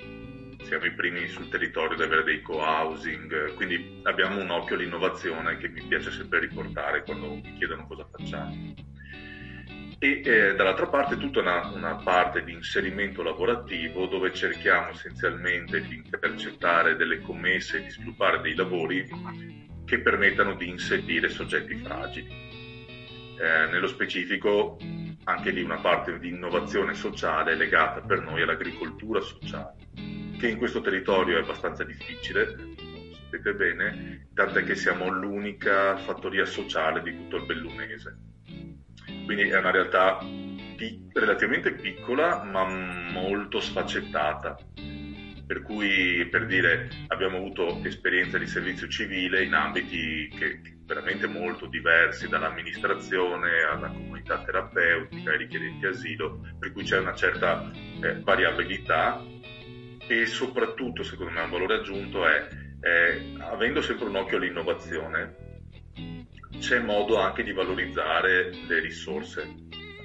Siamo 0.63 0.87
i 0.87 0.95
primi 0.95 1.29
sul 1.29 1.49
territorio 1.49 1.95
ad 1.95 2.01
avere 2.01 2.25
dei 2.25 2.43
co-housing, 2.43 3.55
quindi 3.55 4.01
abbiamo 4.03 4.41
un 4.41 4.51
occhio 4.51 4.75
all'innovazione 4.75 5.59
che 5.59 5.69
mi 5.69 5.83
piace 5.83 6.11
sempre 6.11 6.41
riportare 6.41 7.05
quando 7.05 7.29
mi 7.29 7.55
chiedono 7.59 7.87
cosa 7.87 8.09
facciamo. 8.11 8.75
E 9.99 10.21
eh, 10.25 10.55
dall'altra 10.55 10.89
parte 10.89 11.17
tutta 11.17 11.41
una, 11.41 11.69
una, 11.69 11.95
parte 11.97 12.45
di 12.45 12.53
inserimento 12.53 13.23
lavorativo 13.23 14.07
dove 14.07 14.33
cerchiamo 14.33 14.91
essenzialmente 14.91 15.81
di 15.81 15.97
intercettare 15.97 16.97
delle 16.97 17.21
commesse 17.21 17.79
e 17.79 17.83
di 17.85 17.91
sviluppare 17.91 18.43
dei 18.43 18.55
lavori 18.55 19.09
che 19.87 20.01
permettano 20.01 20.55
di 20.55 20.69
inserire 20.69 21.31
soggetti 21.31 21.77
fragili. 21.77 22.29
Eh, 22.29 23.71
nello 23.71 23.87
specifico 23.87 24.77
anche 25.25 25.51
lì 25.51 25.63
una 25.63 25.81
parte 25.81 26.19
di 26.19 26.29
innovazione 26.29 26.95
sociale 26.95 27.57
legata 27.57 28.01
per 28.01 28.21
noi 28.21 28.43
all'agricoltura 28.43 29.21
sociale, 29.21 29.75
che 30.39 30.49
in 30.49 30.57
questo 30.59 30.81
territorio 30.81 31.39
è 31.39 31.41
abbastanza 31.41 31.85
difficile, 31.85 32.55
sapete 33.13 33.55
bene, 33.55 34.29
tant'è 34.35 34.63
che 34.63 34.77
siamo 34.77 35.09
l'unica 35.09 35.97
fattoria 35.97 36.45
sociale 36.45 37.03
di 37.03 37.17
tutto 37.17 37.37
il 37.37 37.47
Bellunese. 37.47 38.36
Quindi 39.25 39.49
è 39.49 39.59
una 39.59 39.71
realtà 39.71 40.19
pi- 40.77 41.09
relativamente 41.13 41.73
piccola 41.73 42.43
ma 42.45 42.65
molto 42.65 43.61
sfaccettata. 43.61 44.57
Per 45.47 45.63
cui, 45.63 46.27
per 46.29 46.47
dire, 46.47 46.89
abbiamo 47.07 47.37
avuto 47.37 47.81
esperienza 47.85 48.37
di 48.37 48.47
servizio 48.47 48.89
civile 48.89 49.45
in 49.45 49.55
ambiti 49.55 50.29
che, 50.37 50.61
che 50.61 50.77
veramente 50.85 51.27
molto 51.29 51.67
diversi 51.67 52.29
dall'amministrazione 52.29 53.63
alla 53.63 53.89
comunità 53.89 54.43
terapeutica, 54.43 55.31
ai 55.31 55.39
richiedenti 55.39 55.87
asilo, 55.87 56.41
per 56.59 56.73
cui 56.73 56.83
c'è 56.83 56.99
una 56.99 57.15
certa 57.15 57.71
eh, 58.03 58.21
variabilità 58.23 59.23
e 60.09 60.27
soprattutto, 60.27 61.03
secondo 61.03 61.33
me, 61.33 61.43
un 61.43 61.51
valore 61.51 61.77
aggiunto 61.77 62.27
è, 62.27 62.49
eh, 62.81 63.35
avendo 63.41 63.83
sempre 63.83 64.07
un 64.07 64.17
occhio 64.17 64.37
all'innovazione, 64.37 65.46
c'è 66.59 66.79
modo 66.81 67.19
anche 67.19 67.43
di 67.43 67.53
valorizzare 67.53 68.51
le 68.67 68.81
risorse. 68.81 69.55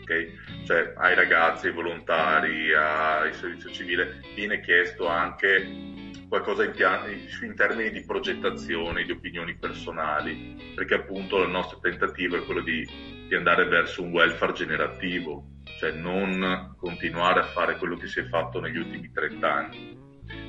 Okay? 0.01 0.38
Cioè 0.65 0.93
ai 0.98 1.15
ragazzi, 1.15 1.67
ai 1.67 1.74
volontari, 1.74 2.74
al 2.74 3.34
servizio 3.34 3.72
civile 3.72 4.22
viene 4.36 4.60
chiesto 4.62 5.08
anche 5.08 5.89
qualcosa 6.31 6.63
in, 6.63 6.72
pian- 6.72 7.10
in, 7.41 7.55
termini 7.55 7.91
di 7.91 8.05
progettazione, 8.05 9.03
di 9.03 9.12
opinioni 9.12 9.58
personali, 9.58 10.74
perché 10.74 10.93
appunto 10.93 11.43
il 11.43 11.50
nostro 11.50 11.79
tentativo 11.79 12.38
è 12.38 12.46
quello 12.46 12.62
di, 12.62 12.88
di 13.27 13.36
andare 13.36 13.65
verso 13.65 14.01
un 14.01 14.12
welfare 14.12 14.53
generativo, 14.53 15.43
cioè 15.77 15.91
non 15.91 16.74
continuare 16.77 17.41
a 17.41 17.48
fare 17.48 17.77
quello 17.77 17.98
che 17.98 18.08
si 18.08 18.22
è 18.22 18.24
fatto 18.29 18.62
negli 18.62 18.77
ultimi 18.77 19.12
30 19.12 19.53
anni, 19.53 19.98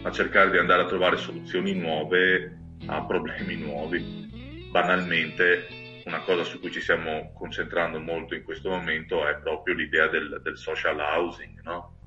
ma 0.02 0.12
cercare 0.12 0.52
di 0.52 0.58
andare 0.58 0.82
a 0.82 0.86
trovare 0.86 1.16
soluzioni 1.16 1.74
nuove 1.74 2.58
a 2.86 3.04
problemi 3.04 3.56
nuovi. 3.56 4.68
Banalmente, 4.70 5.66
una 6.04 6.20
cosa 6.20 6.44
su 6.44 6.58
cui 6.60 6.70
ci 6.70 6.80
stiamo 6.80 7.32
concentrando 7.34 8.00
molto 8.00 8.34
in 8.34 8.42
questo 8.42 8.70
momento 8.70 9.26
è 9.26 9.36
proprio 9.36 9.74
l'idea 9.74 10.08
del, 10.08 10.40
del 10.42 10.56
social 10.56 10.98
housing, 10.98 11.60
no? 11.62 11.98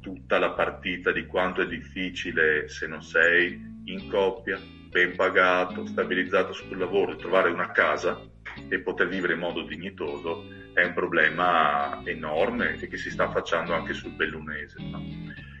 tutta 0.00 0.38
la 0.38 0.50
partita 0.50 1.12
di 1.12 1.26
quanto 1.26 1.62
è 1.62 1.66
difficile 1.66 2.68
se 2.68 2.86
non 2.86 3.02
sei 3.02 3.58
in 3.84 4.08
coppia, 4.08 4.58
ben 4.90 5.16
pagato, 5.16 5.86
stabilizzato 5.86 6.52
sul 6.52 6.76
lavoro, 6.76 7.16
trovare 7.16 7.50
una 7.50 7.70
casa 7.70 8.20
e 8.68 8.80
poter 8.80 9.08
vivere 9.08 9.32
in 9.32 9.40
modo 9.40 9.62
dignitoso 9.62 10.44
è 10.74 10.84
un 10.84 10.92
problema 10.92 12.02
enorme 12.04 12.76
che 12.76 12.96
si 12.96 13.10
sta 13.10 13.30
facendo 13.30 13.72
anche 13.74 13.94
sul 13.94 14.12
bellunese. 14.12 14.82
No? 14.82 14.98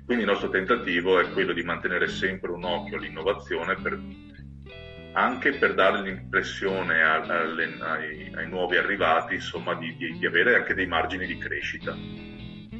Quindi 0.04 0.24
il 0.24 0.30
nostro 0.30 0.50
tentativo 0.50 1.18
è 1.18 1.30
quello 1.30 1.52
di 1.52 1.62
mantenere 1.62 2.08
sempre 2.08 2.50
un 2.50 2.64
occhio 2.64 2.98
all'innovazione 2.98 3.76
per, 3.76 3.98
anche 5.14 5.52
per 5.52 5.74
dare 5.74 6.02
l'impressione 6.02 7.02
alle, 7.02 7.76
ai, 7.80 8.32
ai, 8.34 8.48
nuovi 8.48 8.76
arrivati 8.76 9.34
insomma, 9.34 9.74
di, 9.74 9.94
di, 9.96 10.18
di 10.18 10.26
avere 10.26 10.56
anche 10.56 10.74
dei 10.74 10.86
margini 10.86 11.26
di 11.26 11.38
crescita. 11.38 11.96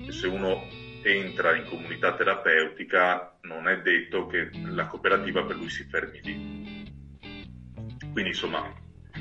Se 0.09 0.27
uno 0.27 0.67
entra 1.03 1.55
in 1.55 1.65
comunità 1.67 2.15
terapeutica 2.15 3.39
non 3.43 3.69
è 3.69 3.81
detto 3.83 4.27
che 4.27 4.51
la 4.67 4.87
cooperativa 4.87 5.45
per 5.45 5.57
lui 5.57 5.69
si 5.69 5.85
fermi 5.85 6.21
lì. 6.23 6.93
Quindi 8.13 8.31
insomma 8.31 8.73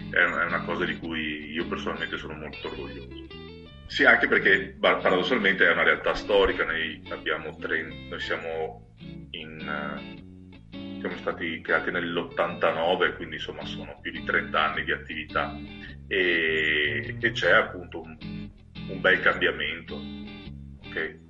è 0.09 0.23
una 0.23 0.63
cosa 0.65 0.85
di 0.85 0.97
cui 0.97 1.51
io 1.51 1.67
personalmente 1.67 2.17
sono 2.17 2.33
molto 2.33 2.67
orgoglioso. 2.67 3.41
Sì, 3.85 4.05
anche 4.05 4.27
perché 4.27 4.75
paradossalmente 4.79 5.67
è 5.67 5.71
una 5.71 5.83
realtà 5.83 6.15
storica, 6.15 6.65
noi, 6.65 7.03
abbiamo 7.09 7.55
tre, 7.57 7.83
noi 8.09 8.19
siamo, 8.19 8.95
in, 9.31 10.32
siamo 11.03 11.17
stati 11.17 11.59
creati 11.59 11.91
nell'89, 11.91 13.17
quindi 13.17 13.35
insomma 13.35 13.65
sono 13.65 13.99
più 13.99 14.09
di 14.11 14.23
30 14.23 14.63
anni 14.63 14.85
di 14.85 14.93
attività 14.93 15.53
e, 16.07 17.17
e 17.19 17.31
c'è 17.31 17.51
appunto 17.51 18.01
un, 18.01 18.17
un 18.87 19.01
bel 19.01 19.19
cambiamento. 19.19 19.99
Okay? 20.85 21.21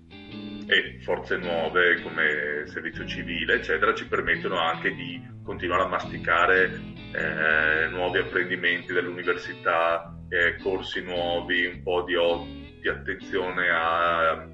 e 0.66 1.00
forze 1.02 1.36
nuove 1.38 2.02
come 2.02 2.64
servizio 2.68 3.06
civile, 3.06 3.56
eccetera, 3.56 3.94
ci 3.94 4.08
permettono 4.08 4.58
anche 4.58 4.94
di 4.94 5.22
continuare 5.44 5.84
a 5.84 5.88
masticare 5.88 6.80
eh, 7.12 7.88
nuovi 7.90 8.20
apprendimenti 8.20 8.94
dell'università, 8.94 10.18
eh, 10.30 10.56
corsi 10.62 11.02
nuovi, 11.02 11.66
un 11.66 11.84
po' 11.84 12.04
di, 12.04 12.16
di 12.80 12.88
attenzione 12.88 13.70
a, 13.70 14.48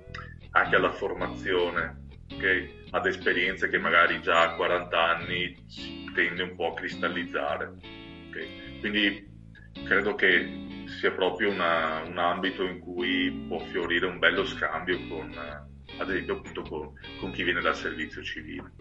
anche 0.52 0.76
alla 0.76 0.92
formazione, 0.92 2.08
okay? 2.34 2.79
Ad 2.92 3.06
esperienze 3.06 3.70
che 3.70 3.78
magari 3.78 4.22
già 4.22 4.44
a 4.44 4.56
40 4.56 4.98
anni 4.98 5.56
tende 6.14 6.44
un 6.44 6.56
po' 6.56 6.72
a 6.72 6.74
cristallizzare. 6.74 7.74
Okay? 8.30 8.80
Quindi 8.80 9.28
credo 9.86 10.16
che 10.16 10.86
sia 11.00 11.12
proprio 11.12 11.52
una, 11.52 12.02
un 12.06 12.18
ambito 12.18 12.64
in 12.64 12.80
cui 12.80 13.46
può 13.48 13.60
fiorire 13.60 14.06
un 14.06 14.20
bello 14.20 14.46
scambio 14.46 14.98
con 15.08 15.68
ad 15.98 16.10
esempio 16.10 16.36
appunto 16.36 16.62
con, 16.62 16.92
con 17.20 17.32
chi 17.32 17.44
viene 17.44 17.62
dal 17.62 17.76
servizio 17.76 18.24
civile. 18.24 18.72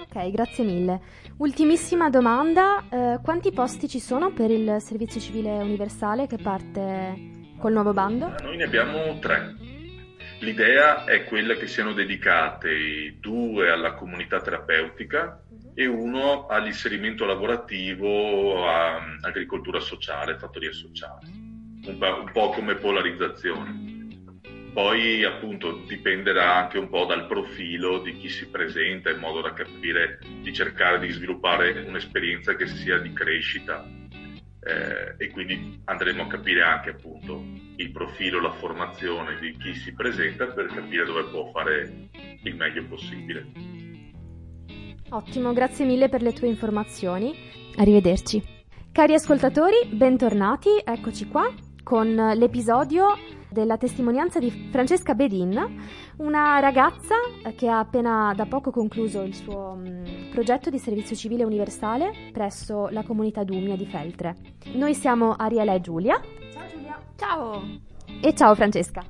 Ok, 0.00 0.30
grazie 0.30 0.64
mille. 0.64 1.00
Ultimissima 1.38 2.10
domanda, 2.10 2.84
eh, 2.90 3.18
quanti 3.22 3.52
posti 3.52 3.88
ci 3.88 4.00
sono 4.00 4.32
per 4.32 4.50
il 4.50 4.76
servizio 4.80 5.20
civile 5.20 5.50
universale 5.58 6.26
che 6.26 6.36
parte 6.36 7.52
col 7.58 7.72
nuovo 7.72 7.92
bando? 7.92 8.34
Noi 8.42 8.56
ne 8.56 8.64
abbiamo 8.64 9.18
tre. 9.18 9.73
L'idea 10.40 11.04
è 11.04 11.24
quella 11.24 11.54
che 11.54 11.66
siano 11.66 11.92
dedicate 11.92 13.16
due 13.18 13.70
alla 13.70 13.94
comunità 13.94 14.40
terapeutica 14.40 15.42
uh-huh. 15.48 15.72
e 15.74 15.86
uno 15.86 16.46
all'inserimento 16.46 17.24
lavorativo, 17.24 18.68
a 18.68 19.00
agricoltura 19.22 19.80
sociale, 19.80 20.38
fattoria 20.38 20.72
sociale, 20.72 21.26
un 21.86 21.96
po', 21.98 22.20
un 22.20 22.30
po 22.32 22.50
come 22.50 22.74
polarizzazione. 22.74 23.92
Poi 24.74 25.22
appunto 25.22 25.84
dipenderà 25.86 26.56
anche 26.56 26.78
un 26.78 26.88
po' 26.88 27.04
dal 27.04 27.28
profilo 27.28 28.00
di 28.00 28.16
chi 28.16 28.28
si 28.28 28.48
presenta 28.48 29.08
in 29.08 29.20
modo 29.20 29.40
da 29.40 29.52
capire, 29.52 30.18
di 30.40 30.52
cercare 30.52 30.98
di 30.98 31.12
sviluppare 31.12 31.84
un'esperienza 31.86 32.56
che 32.56 32.66
sia 32.66 32.98
di 32.98 33.12
crescita 33.12 33.86
eh, 34.60 35.14
e 35.16 35.30
quindi 35.30 35.80
andremo 35.84 36.24
a 36.24 36.26
capire 36.26 36.62
anche 36.62 36.90
appunto 36.90 37.63
il 37.76 37.90
profilo, 37.90 38.40
la 38.40 38.52
formazione 38.52 39.38
di 39.40 39.56
chi 39.56 39.74
si 39.74 39.92
presenta 39.92 40.46
per 40.46 40.66
capire 40.66 41.04
dove 41.04 41.24
può 41.24 41.50
fare 41.50 42.08
il 42.42 42.54
meglio 42.54 42.84
possibile. 42.86 43.46
Ottimo, 45.10 45.52
grazie 45.52 45.84
mille 45.84 46.08
per 46.08 46.22
le 46.22 46.32
tue 46.32 46.48
informazioni. 46.48 47.34
Arrivederci. 47.76 48.42
Cari 48.92 49.14
ascoltatori, 49.14 49.86
bentornati, 49.90 50.70
eccoci 50.84 51.26
qua 51.26 51.52
con 51.82 52.14
l'episodio 52.14 53.08
della 53.50 53.76
testimonianza 53.76 54.40
di 54.40 54.50
Francesca 54.50 55.14
Bedin, 55.14 55.56
una 56.16 56.58
ragazza 56.58 57.14
che 57.54 57.68
ha 57.68 57.78
appena 57.78 58.32
da 58.34 58.46
poco 58.46 58.70
concluso 58.70 59.22
il 59.22 59.34
suo 59.34 59.76
mm, 59.76 60.30
progetto 60.30 60.70
di 60.70 60.78
servizio 60.78 61.14
civile 61.14 61.44
universale 61.44 62.30
presso 62.32 62.88
la 62.88 63.04
comunità 63.04 63.44
Dumia 63.44 63.76
di 63.76 63.86
Feltre. 63.86 64.34
Noi 64.74 64.94
siamo 64.94 65.34
Ariela 65.34 65.74
e 65.74 65.80
Giulia. 65.80 66.20
Ciao. 67.16 67.62
E 68.20 68.34
ciao 68.34 68.54
Francesca. 68.54 69.02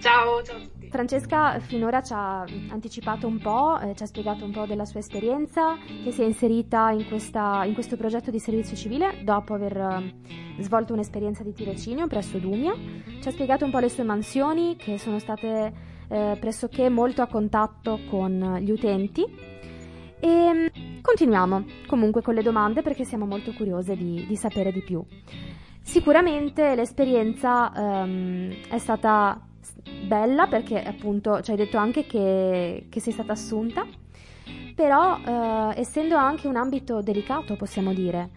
Ciao, 0.00 0.42
ciao. 0.42 0.76
Francesca 0.90 1.58
finora 1.60 2.02
ci 2.02 2.12
ha 2.14 2.44
anticipato 2.68 3.26
un 3.26 3.38
po', 3.38 3.78
eh, 3.78 3.94
ci 3.94 4.02
ha 4.02 4.06
spiegato 4.06 4.44
un 4.44 4.52
po' 4.52 4.64
della 4.64 4.84
sua 4.84 5.00
esperienza, 5.00 5.76
che 6.02 6.10
si 6.12 6.22
è 6.22 6.24
inserita 6.24 6.90
in, 6.90 7.06
questa, 7.06 7.64
in 7.64 7.74
questo 7.74 7.96
progetto 7.96 8.30
di 8.30 8.38
servizio 8.38 8.76
civile 8.76 9.22
dopo 9.22 9.54
aver 9.54 9.76
eh, 9.76 10.62
svolto 10.62 10.94
un'esperienza 10.94 11.42
di 11.42 11.52
tirocinio 11.52 12.06
presso 12.06 12.38
Dumia. 12.38 12.74
Ci 13.20 13.28
ha 13.28 13.30
spiegato 13.30 13.64
un 13.64 13.70
po' 13.70 13.80
le 13.80 13.90
sue 13.90 14.04
mansioni, 14.04 14.76
che 14.76 14.98
sono 14.98 15.18
state 15.18 15.72
eh, 16.08 16.36
pressoché 16.40 16.88
molto 16.88 17.22
a 17.22 17.26
contatto 17.26 18.00
con 18.08 18.58
gli 18.60 18.70
utenti. 18.70 19.24
E 20.20 20.52
mm, 20.52 21.00
continuiamo 21.02 21.64
comunque 21.86 22.22
con 22.22 22.34
le 22.34 22.42
domande 22.42 22.82
perché 22.82 23.04
siamo 23.04 23.26
molto 23.26 23.52
curiose 23.52 23.94
di, 23.94 24.24
di 24.26 24.36
sapere 24.36 24.72
di 24.72 24.82
più. 24.82 25.04
Sicuramente 25.88 26.74
l'esperienza 26.74 27.72
um, 27.74 28.54
è 28.68 28.76
stata 28.76 29.40
bella 30.06 30.46
perché 30.46 30.82
appunto 30.82 31.40
ci 31.40 31.52
hai 31.52 31.56
detto 31.56 31.78
anche 31.78 32.04
che, 32.04 32.88
che 32.90 33.00
sei 33.00 33.14
stata 33.14 33.32
assunta, 33.32 33.86
però 34.74 35.16
eh, 35.16 35.80
essendo 35.80 36.14
anche 36.14 36.46
un 36.46 36.56
ambito 36.56 37.00
delicato 37.00 37.56
possiamo 37.56 37.94
dire, 37.94 38.28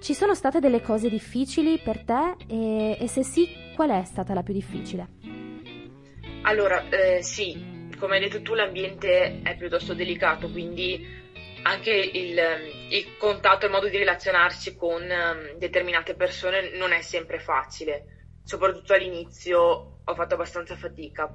ci 0.00 0.12
sono 0.12 0.34
state 0.34 0.58
delle 0.58 0.82
cose 0.82 1.08
difficili 1.08 1.78
per 1.78 2.02
te 2.02 2.34
e, 2.48 2.98
e 2.98 3.06
se 3.06 3.22
sì, 3.22 3.48
qual 3.76 3.90
è 3.90 4.02
stata 4.04 4.34
la 4.34 4.42
più 4.42 4.52
difficile? 4.52 5.06
Allora, 6.42 6.82
eh, 6.88 7.22
sì, 7.22 7.86
come 7.96 8.16
hai 8.16 8.22
detto 8.22 8.42
tu 8.42 8.54
l'ambiente 8.54 9.40
è 9.42 9.56
piuttosto 9.56 9.94
delicato, 9.94 10.50
quindi 10.50 11.06
anche 11.62 11.90
il, 11.90 12.40
il 12.90 13.16
contatto, 13.16 13.66
il 13.66 13.72
modo 13.72 13.88
di 13.88 13.96
relazionarsi 13.96 14.76
con 14.76 15.02
um, 15.02 15.58
determinate 15.58 16.14
persone 16.14 16.70
non 16.76 16.92
è 16.92 17.00
sempre 17.02 17.38
facile, 17.38 18.30
soprattutto 18.44 18.94
all'inizio 18.94 20.00
ho 20.04 20.14
fatto 20.14 20.34
abbastanza 20.34 20.76
fatica. 20.76 21.30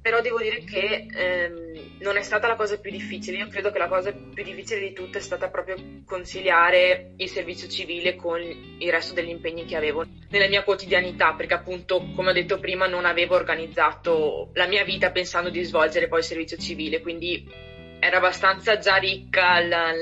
Però 0.00 0.20
devo 0.20 0.38
dire 0.40 0.62
che 0.62 1.06
ehm, 1.12 1.98
non 2.00 2.16
è 2.16 2.22
stata 2.22 2.46
la 2.46 2.54
cosa 2.54 2.78
più 2.78 2.90
difficile. 2.90 3.38
Io 3.38 3.48
credo 3.48 3.70
che 3.70 3.78
la 3.78 3.88
cosa 3.88 4.12
più 4.12 4.44
difficile 4.44 4.80
di 4.80 4.92
tutto 4.92 5.18
è 5.18 5.20
stata 5.20 5.50
proprio 5.50 5.76
conciliare 6.06 7.14
il 7.16 7.28
servizio 7.28 7.68
civile 7.68 8.14
con 8.14 8.40
il 8.40 8.90
resto 8.90 9.12
degli 9.12 9.28
impegni 9.28 9.64
che 9.64 9.76
avevo 9.76 10.06
nella 10.30 10.48
mia 10.48 10.62
quotidianità, 10.62 11.34
perché 11.34 11.54
appunto, 11.54 12.12
come 12.14 12.30
ho 12.30 12.32
detto 12.32 12.58
prima, 12.58 12.86
non 12.86 13.06
avevo 13.06 13.34
organizzato 13.34 14.50
la 14.54 14.66
mia 14.66 14.84
vita 14.84 15.10
pensando 15.10 15.50
di 15.50 15.62
svolgere 15.64 16.08
poi 16.08 16.20
il 16.20 16.24
servizio 16.24 16.56
civile, 16.56 17.00
quindi 17.00 17.67
era 18.00 18.18
abbastanza 18.18 18.78
già 18.78 18.96
ricca 18.96 19.60
la, 19.60 19.92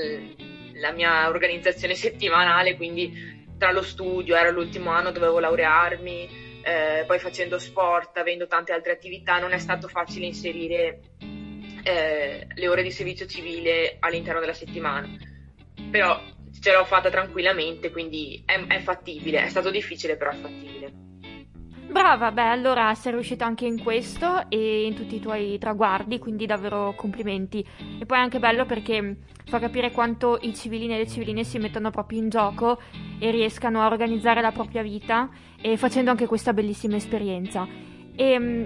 la 0.74 0.92
mia 0.92 1.28
organizzazione 1.28 1.94
settimanale, 1.94 2.76
quindi 2.76 3.44
tra 3.58 3.72
lo 3.72 3.82
studio, 3.82 4.36
era 4.36 4.50
l'ultimo 4.50 4.90
anno, 4.90 5.10
dovevo 5.10 5.38
laurearmi 5.38 6.44
eh, 6.66 7.04
poi 7.06 7.18
facendo 7.20 7.58
sport, 7.58 8.16
avendo 8.16 8.48
tante 8.48 8.72
altre 8.72 8.92
attività, 8.92 9.38
non 9.38 9.52
è 9.52 9.58
stato 9.58 9.86
facile 9.86 10.26
inserire 10.26 11.00
eh, 11.84 12.46
le 12.52 12.68
ore 12.68 12.82
di 12.82 12.90
servizio 12.90 13.26
civile 13.26 13.96
all'interno 14.00 14.40
della 14.40 14.52
settimana. 14.52 15.08
Però 15.90 16.20
ce 16.60 16.72
l'ho 16.72 16.84
fatta 16.84 17.08
tranquillamente, 17.08 17.92
quindi 17.92 18.42
è, 18.44 18.58
è 18.66 18.80
fattibile. 18.80 19.44
È 19.44 19.48
stato 19.48 19.70
difficile, 19.70 20.16
però 20.16 20.32
è 20.32 20.36
fattibile. 20.36 21.05
Brava, 21.88 22.32
beh, 22.32 22.42
allora 22.42 22.94
sei 22.94 23.12
riuscito 23.12 23.44
anche 23.44 23.64
in 23.64 23.80
questo 23.82 24.50
e 24.50 24.84
in 24.86 24.94
tutti 24.94 25.16
i 25.16 25.20
tuoi 25.20 25.56
traguardi, 25.58 26.18
quindi 26.18 26.44
davvero 26.44 26.94
complimenti. 26.96 27.64
E 27.98 28.04
poi 28.04 28.18
è 28.18 28.20
anche 28.20 28.38
bello 28.38 28.66
perché 28.66 29.16
fa 29.46 29.58
capire 29.58 29.92
quanto 29.92 30.38
i 30.42 30.54
civilini 30.54 30.94
e 30.94 30.98
le 30.98 31.06
civiline 31.06 31.44
si 31.44 31.58
mettono 31.58 31.90
proprio 31.90 32.18
in 32.18 32.28
gioco 32.28 32.80
e 33.18 33.30
riescano 33.30 33.80
a 33.80 33.86
organizzare 33.86 34.40
la 34.40 34.52
propria 34.52 34.82
vita 34.82 35.30
e 35.60 35.76
facendo 35.76 36.10
anche 36.10 36.26
questa 36.26 36.52
bellissima 36.52 36.96
esperienza. 36.96 37.66
E 38.14 38.38
mm, 38.38 38.64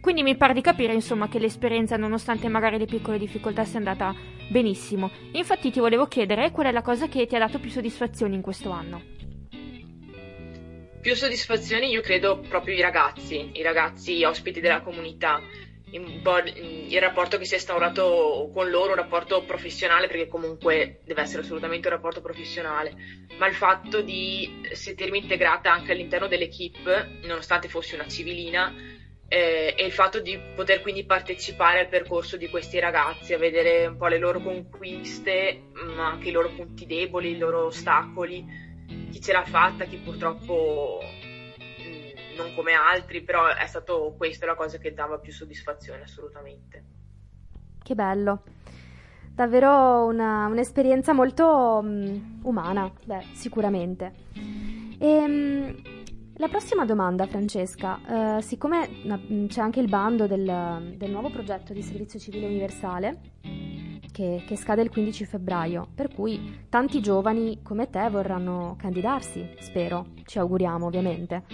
quindi 0.00 0.22
mi 0.22 0.36
pare 0.36 0.54
di 0.54 0.60
capire, 0.60 0.92
insomma, 0.92 1.28
che 1.28 1.38
l'esperienza, 1.38 1.96
nonostante 1.96 2.48
magari 2.48 2.78
le 2.78 2.86
piccole 2.86 3.18
difficoltà, 3.18 3.64
sia 3.64 3.78
andata 3.78 4.14
benissimo. 4.48 5.10
Infatti 5.32 5.70
ti 5.70 5.80
volevo 5.80 6.06
chiedere 6.06 6.50
qual 6.50 6.66
è 6.66 6.70
la 6.72 6.82
cosa 6.82 7.08
che 7.08 7.26
ti 7.26 7.34
ha 7.34 7.38
dato 7.40 7.58
più 7.58 7.70
soddisfazioni 7.70 8.34
in 8.34 8.42
questo 8.42 8.70
anno. 8.70 9.19
Più 11.00 11.14
soddisfazioni 11.14 11.88
io 11.88 12.02
credo 12.02 12.40
proprio 12.40 12.74
i 12.74 12.80
ragazzi, 12.80 13.50
i 13.54 13.62
ragazzi 13.62 14.22
ospiti 14.24 14.60
della 14.60 14.82
comunità 14.82 15.40
il 15.92 17.00
rapporto 17.00 17.36
che 17.36 17.44
si 17.44 17.54
è 17.54 17.56
instaurato 17.56 18.50
con 18.52 18.70
loro, 18.70 18.90
un 18.90 18.96
rapporto 18.96 19.42
professionale, 19.44 20.06
perché 20.06 20.28
comunque 20.28 21.00
deve 21.04 21.22
essere 21.22 21.42
assolutamente 21.42 21.88
un 21.88 21.94
rapporto 21.94 22.20
professionale, 22.20 22.94
ma 23.38 23.48
il 23.48 23.54
fatto 23.54 24.00
di 24.00 24.68
sentirmi 24.70 25.18
integrata 25.18 25.72
anche 25.72 25.92
all'interno 25.92 26.28
dell'equipe, 26.28 27.18
nonostante 27.24 27.68
fossi 27.68 27.94
una 27.94 28.06
civilina, 28.06 28.72
eh, 29.26 29.74
e 29.76 29.84
il 29.84 29.92
fatto 29.92 30.20
di 30.20 30.38
poter 30.54 30.80
quindi 30.80 31.04
partecipare 31.04 31.80
al 31.80 31.88
percorso 31.88 32.36
di 32.36 32.48
questi 32.48 32.78
ragazzi, 32.78 33.32
a 33.32 33.38
vedere 33.38 33.86
un 33.86 33.96
po' 33.96 34.08
le 34.08 34.18
loro 34.18 34.40
conquiste, 34.40 35.70
ma 35.96 36.10
anche 36.10 36.28
i 36.28 36.32
loro 36.32 36.50
punti 36.50 36.86
deboli, 36.86 37.30
i 37.30 37.38
loro 37.38 37.66
ostacoli, 37.66 38.68
chi 39.10 39.20
ce 39.20 39.32
l'ha 39.32 39.44
fatta, 39.44 39.84
chi 39.84 39.96
purtroppo 39.96 41.00
non 42.36 42.54
come 42.54 42.72
altri, 42.72 43.22
però 43.22 43.48
è 43.48 43.66
stato 43.66 44.14
questa 44.16 44.46
la 44.46 44.54
cosa 44.54 44.78
che 44.78 44.94
dava 44.94 45.18
più 45.18 45.32
soddisfazione 45.32 46.02
assolutamente. 46.02 46.84
Che 47.82 47.94
bello. 47.94 48.42
Davvero 49.34 50.04
una, 50.04 50.46
un'esperienza 50.46 51.12
molto 51.12 51.80
um, 51.82 52.40
umana, 52.42 52.90
beh, 53.04 53.24
sicuramente. 53.32 54.12
Ehm, 54.98 55.82
la 56.34 56.48
prossima 56.48 56.84
domanda, 56.84 57.26
Francesca, 57.26 58.38
eh, 58.38 58.42
siccome 58.42 58.88
mm, 58.88 59.46
c'è 59.46 59.60
anche 59.60 59.80
il 59.80 59.88
bando 59.88 60.26
del, 60.26 60.94
del, 60.96 61.10
nuovo 61.10 61.30
progetto 61.30 61.72
di 61.72 61.82
servizio 61.82 62.18
civile 62.18 62.46
universale 62.46 63.20
che, 64.10 64.44
che, 64.46 64.56
scade 64.56 64.82
il 64.82 64.90
15 64.90 65.24
febbraio, 65.24 65.88
per 65.94 66.12
cui 66.12 66.66
tanti 66.68 67.00
giovani 67.00 67.60
come 67.62 67.88
te 67.90 68.08
vorranno 68.10 68.76
candidarsi, 68.78 69.56
spero, 69.58 70.08
ci 70.24 70.38
auguriamo 70.38 70.86
ovviamente. 70.86 71.44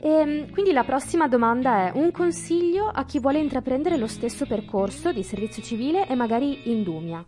E, 0.00 0.08
ehm, 0.08 0.50
quindi 0.50 0.72
la 0.72 0.84
prossima 0.84 1.28
domanda 1.28 1.88
è 1.88 1.90
un 1.94 2.10
consiglio 2.10 2.86
a 2.88 3.04
chi 3.04 3.20
vuole 3.20 3.38
intraprendere 3.38 3.96
lo 3.96 4.06
stesso 4.06 4.46
percorso 4.46 5.12
di 5.12 5.22
servizio 5.22 5.62
civile 5.62 6.08
e 6.08 6.14
magari 6.14 6.70
in 6.70 6.82
Dumia. 6.82 7.24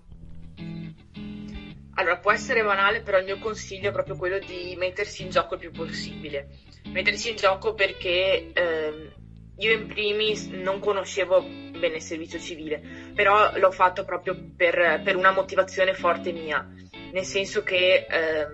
Allora, 1.94 2.16
può 2.16 2.32
essere 2.32 2.62
banale, 2.62 3.02
però 3.02 3.18
il 3.18 3.24
mio 3.24 3.38
consiglio 3.38 3.90
è 3.90 3.92
proprio 3.92 4.16
quello 4.16 4.38
di 4.38 4.74
mettersi 4.78 5.22
in 5.22 5.28
gioco 5.28 5.54
il 5.54 5.60
più 5.60 5.70
possibile. 5.70 6.48
Mettersi 6.86 7.30
in 7.30 7.36
gioco 7.36 7.74
perché 7.74 8.50
eh, 8.52 9.12
io 9.56 9.72
in 9.72 9.86
primis 9.86 10.46
non 10.46 10.78
conoscevo 10.78 11.42
bene 11.42 11.96
il 11.96 12.02
servizio 12.02 12.38
civile, 12.38 12.80
però 13.14 13.56
l'ho 13.56 13.70
fatto 13.70 14.04
proprio 14.04 14.36
per, 14.56 15.00
per 15.04 15.16
una 15.16 15.32
motivazione 15.32 15.94
forte 15.94 16.32
mia, 16.32 16.66
nel 17.12 17.24
senso 17.24 17.62
che, 17.62 18.06
eh, 18.08 18.46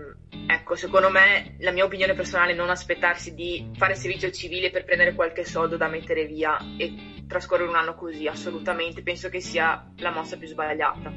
ecco, 0.47 0.75
secondo 0.75 1.11
me, 1.11 1.57
la 1.61 1.71
mia 1.71 1.85
opinione 1.85 2.15
personale 2.15 2.53
è 2.53 2.55
non 2.57 2.71
aspettarsi 2.71 3.35
di 3.35 3.71
fare 3.77 3.93
il 3.93 3.99
servizio 3.99 4.31
civile 4.31 4.71
per 4.71 4.85
prendere 4.85 5.15
qualche 5.15 5.45
soldo 5.45 5.77
da 5.77 5.89
mettere 5.89 6.25
via 6.25 6.59
e 6.77 7.23
trascorrere 7.29 7.69
un 7.69 7.77
anno 7.77 7.95
così, 7.95 8.27
assolutamente, 8.27 9.03
penso 9.03 9.29
che 9.29 9.41
sia 9.41 9.93
la 9.99 10.11
mossa 10.11 10.37
più 10.37 10.49
sbagliata. 10.49 11.13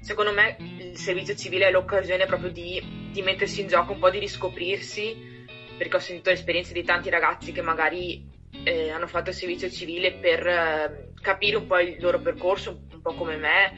Secondo 0.00 0.32
me 0.32 0.56
il 0.58 0.96
servizio 0.96 1.36
civile 1.36 1.68
è 1.68 1.70
l'occasione 1.70 2.26
proprio 2.26 2.50
di, 2.50 3.10
di, 3.12 3.22
mettersi 3.22 3.60
in 3.60 3.68
gioco, 3.68 3.92
un 3.92 4.00
po' 4.00 4.10
di 4.10 4.18
riscoprirsi, 4.18 5.46
perché 5.78 5.96
ho 5.96 6.00
sentito 6.00 6.30
esperienze 6.30 6.72
di 6.72 6.82
tanti 6.82 7.08
ragazzi 7.08 7.52
che 7.52 7.62
magari 7.62 8.31
eh, 8.64 8.90
hanno 8.90 9.06
fatto 9.06 9.30
il 9.30 9.36
servizio 9.36 9.70
civile 9.70 10.12
per 10.12 10.46
eh, 10.46 11.12
capire 11.20 11.56
un 11.56 11.66
po' 11.66 11.78
il 11.78 11.96
loro 12.00 12.20
percorso, 12.20 12.84
un 12.90 13.00
po' 13.00 13.14
come 13.14 13.36
me, 13.36 13.72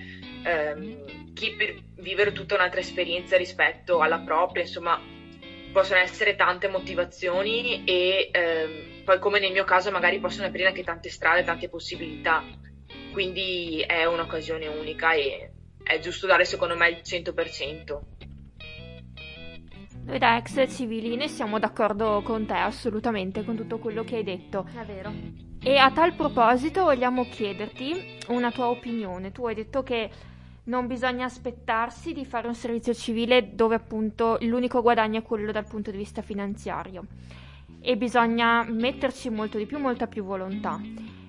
ehm, 0.44 1.32
chi 1.34 1.54
per 1.54 1.74
vivere 1.96 2.32
tutta 2.32 2.54
un'altra 2.54 2.80
esperienza 2.80 3.36
rispetto 3.36 4.00
alla 4.00 4.18
propria, 4.18 4.62
insomma 4.62 5.00
possono 5.72 5.98
essere 5.98 6.36
tante 6.36 6.68
motivazioni 6.68 7.84
e 7.84 8.30
ehm, 8.32 9.02
poi 9.04 9.18
come 9.18 9.40
nel 9.40 9.52
mio 9.52 9.64
caso 9.64 9.90
magari 9.90 10.20
possono 10.20 10.46
aprire 10.46 10.68
anche 10.68 10.84
tante 10.84 11.10
strade, 11.10 11.42
tante 11.42 11.68
possibilità, 11.68 12.42
quindi 13.12 13.84
è 13.86 14.04
un'occasione 14.04 14.66
unica 14.68 15.12
e 15.12 15.50
è 15.82 15.98
giusto 15.98 16.26
dare 16.26 16.44
secondo 16.44 16.76
me 16.76 16.88
il 16.88 17.02
100%. 17.04 18.13
Noi 20.04 20.18
da 20.18 20.36
ex 20.36 20.68
civiline 20.68 21.28
siamo 21.28 21.58
d'accordo 21.58 22.20
con 22.22 22.44
te 22.44 22.52
assolutamente 22.52 23.42
con 23.42 23.56
tutto 23.56 23.78
quello 23.78 24.04
che 24.04 24.16
hai 24.16 24.22
detto. 24.22 24.66
È 24.78 24.84
vero. 24.84 25.10
E 25.60 25.78
a 25.78 25.90
tal 25.90 26.14
proposito 26.14 26.84
vogliamo 26.84 27.24
chiederti 27.24 28.18
una 28.28 28.50
tua 28.50 28.68
opinione. 28.68 29.32
Tu 29.32 29.46
hai 29.46 29.54
detto 29.54 29.82
che 29.82 30.10
non 30.64 30.86
bisogna 30.86 31.24
aspettarsi 31.24 32.12
di 32.12 32.26
fare 32.26 32.46
un 32.46 32.54
servizio 32.54 32.92
civile 32.92 33.54
dove 33.54 33.76
appunto 33.76 34.36
l'unico 34.42 34.82
guadagno 34.82 35.20
è 35.20 35.22
quello 35.22 35.52
dal 35.52 35.66
punto 35.66 35.90
di 35.90 35.96
vista 35.96 36.20
finanziario 36.20 37.06
e 37.80 37.96
bisogna 37.96 38.62
metterci 38.62 39.30
molto 39.30 39.56
di 39.56 39.64
più, 39.64 39.78
molta 39.78 40.06
più 40.06 40.22
volontà 40.22 40.78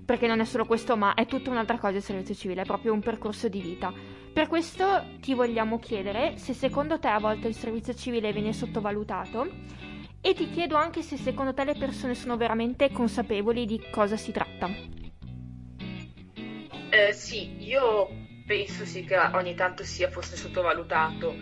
perché 0.06 0.28
non 0.28 0.40
è 0.40 0.46
solo 0.46 0.66
questo, 0.66 0.96
ma 0.96 1.16
è 1.16 1.26
tutta 1.26 1.50
un'altra 1.50 1.80
cosa 1.80 1.98
il 1.98 2.04
servizio 2.04 2.36
civile, 2.36 2.62
è 2.62 2.66
proprio 2.66 2.94
un 2.94 3.02
percorso 3.02 3.50
di 3.50 3.60
vita. 3.60 3.92
Per 4.32 4.48
questo 4.48 5.04
ti 5.20 5.34
vogliamo 5.34 5.80
chiedere 5.80 6.38
se 6.38 6.54
secondo 6.54 7.00
te 7.00 7.08
a 7.08 7.20
volte 7.20 7.48
il 7.48 7.56
servizio 7.56 7.94
civile 7.94 8.32
viene 8.32 8.54
sottovalutato 8.54 9.50
e 10.22 10.34
ti 10.34 10.50
chiedo 10.50 10.76
anche 10.76 11.02
se 11.02 11.18
secondo 11.18 11.54
te 11.54 11.64
le 11.64 11.76
persone 11.76 12.16
sono 12.16 12.36
veramente 12.36 12.92
consapevoli 12.92 13.66
di 13.66 13.82
cosa 13.92 14.18
si 14.18 14.32
tratta. 14.32 14.70
Eh, 16.90 17.14
sì, 17.14 17.56
io 17.60 18.10
penso 18.46 18.86
sì 18.86 19.04
che 19.04 19.18
ogni 19.18 19.56
tanto 19.56 19.84
sia 19.84 20.10
forse 20.10 20.36
sottovalutato. 20.36 21.36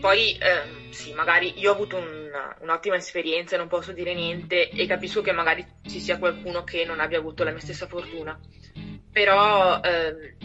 Poi 0.00 0.38
eh, 0.38 0.92
sì, 0.92 1.12
magari 1.12 1.58
io 1.58 1.70
ho 1.70 1.74
avuto 1.74 1.96
un 1.96 2.24
un'ottima 2.60 2.96
esperienza, 2.96 3.56
non 3.56 3.68
posso 3.68 3.92
dire 3.92 4.14
niente 4.14 4.68
e 4.70 4.86
capisco 4.86 5.20
che 5.20 5.32
magari 5.32 5.64
ci 5.86 6.00
sia 6.00 6.18
qualcuno 6.18 6.64
che 6.64 6.84
non 6.84 7.00
abbia 7.00 7.18
avuto 7.18 7.44
la 7.44 7.50
mia 7.50 7.60
stessa 7.60 7.86
fortuna. 7.86 8.38
Però 9.12 9.80
eh, 9.80 10.36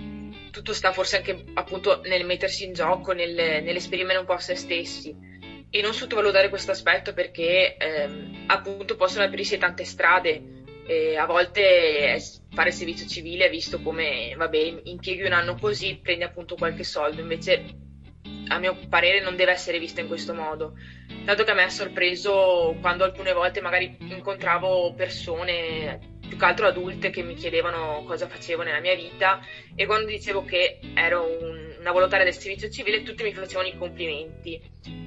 tutto 0.52 0.74
sta 0.74 0.92
forse 0.92 1.18
anche 1.18 1.46
appunto 1.54 2.02
nel 2.06 2.26
mettersi 2.26 2.66
in 2.66 2.74
gioco, 2.74 3.14
nel, 3.14 3.34
nell'esprimere 3.64 4.20
un 4.20 4.26
po' 4.26 4.38
se 4.38 4.56
stessi 4.56 5.16
e 5.72 5.82
non 5.82 5.94
sottovalutare 5.94 6.50
questo 6.50 6.72
aspetto 6.72 7.14
perché 7.14 7.78
eh, 7.78 8.10
appunto 8.48 8.96
possono 8.96 9.24
aprirsi 9.24 9.58
tante 9.58 9.86
strade. 9.86 10.58
E 10.86 11.18
a 11.18 11.28
volte 11.28 12.20
fare 12.50 12.72
servizio 12.72 13.08
civile 13.08 13.46
è 13.46 13.50
visto 13.52 13.80
come, 13.80 14.34
vabbè, 14.36 14.82
impieghi 14.86 15.22
un 15.22 15.34
anno 15.34 15.56
così, 15.56 16.00
prendi 16.02 16.24
appunto 16.24 16.56
qualche 16.56 16.84
soldo, 16.84 17.22
invece 17.22 17.64
a 18.50 18.60
mio 18.60 18.78
parere 18.90 19.22
non 19.22 19.36
deve 19.36 19.52
essere 19.52 19.80
vista 19.80 20.02
in 20.02 20.08
questo 20.08 20.34
modo. 20.34 20.74
Tanto 21.26 21.44
che 21.44 21.52
a 21.52 21.54
me 21.54 21.64
ha 21.64 21.70
sorpreso 21.70 22.76
quando 22.82 23.04
alcune 23.04 23.34
volte 23.34 23.62
magari 23.62 23.96
incontravo 24.00 24.94
persone, 24.94 26.19
più 26.30 26.38
che 26.38 26.46
altro 26.46 26.68
adulte, 26.68 27.10
che 27.10 27.24
mi 27.24 27.34
chiedevano 27.34 28.04
cosa 28.06 28.30
facevo 28.30 28.64
nella 28.64 28.80
mia 28.80 28.96
vita 28.96 29.42
e 29.76 29.86
quando 29.86 30.08
dicevo 30.08 30.46
che 30.46 30.80
ero 30.94 31.26
un, 31.26 31.76
una 31.80 31.92
volontaria 31.92 32.24
del 32.24 32.34
servizio 32.34 32.70
civile 32.70 33.04
tutti 33.04 33.24
mi 33.24 33.34
facevano 33.34 33.68
i 33.68 33.78
complimenti 33.78 34.62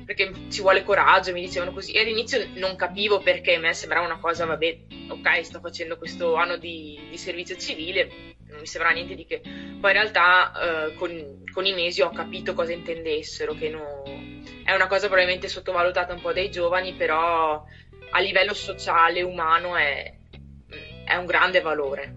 perché 0.04 0.32
ci 0.50 0.60
vuole 0.60 0.82
coraggio, 0.82 1.32
mi 1.32 1.40
dicevano 1.40 1.72
così 1.72 1.92
e 1.92 2.00
all'inizio 2.00 2.46
non 2.54 2.76
capivo 2.76 3.20
perché 3.20 3.54
a 3.54 3.60
me 3.60 3.72
sembrava 3.72 4.04
una 4.04 4.18
cosa, 4.18 4.44
vabbè, 4.44 4.78
ok, 5.08 5.44
sto 5.44 5.60
facendo 5.60 5.96
questo 5.96 6.34
anno 6.34 6.56
di, 6.56 7.00
di 7.08 7.16
servizio 7.16 7.56
civile, 7.56 8.34
non 8.48 8.60
mi 8.60 8.66
sembrava 8.66 8.94
niente 8.94 9.14
di 9.14 9.24
che. 9.24 9.40
Poi 9.40 9.90
in 9.90 9.96
realtà 9.96 10.52
eh, 10.88 10.94
con, 10.94 11.44
con, 11.52 11.64
i 11.66 11.72
mesi 11.72 12.02
ho 12.02 12.10
capito 12.10 12.52
cosa 12.52 12.72
intendessero, 12.72 13.54
che 13.54 13.68
no, 13.68 14.02
è 14.64 14.74
una 14.74 14.86
cosa 14.86 15.06
probabilmente 15.06 15.48
sottovalutata 15.48 16.12
un 16.12 16.20
po' 16.20 16.32
dai 16.32 16.50
giovani, 16.50 16.94
però 16.94 17.64
a 18.10 18.20
livello 18.20 18.54
sociale, 18.54 19.22
umano 19.22 19.76
è, 19.76 20.12
è 21.12 21.16
un 21.16 21.26
grande 21.26 21.60
valore. 21.60 22.16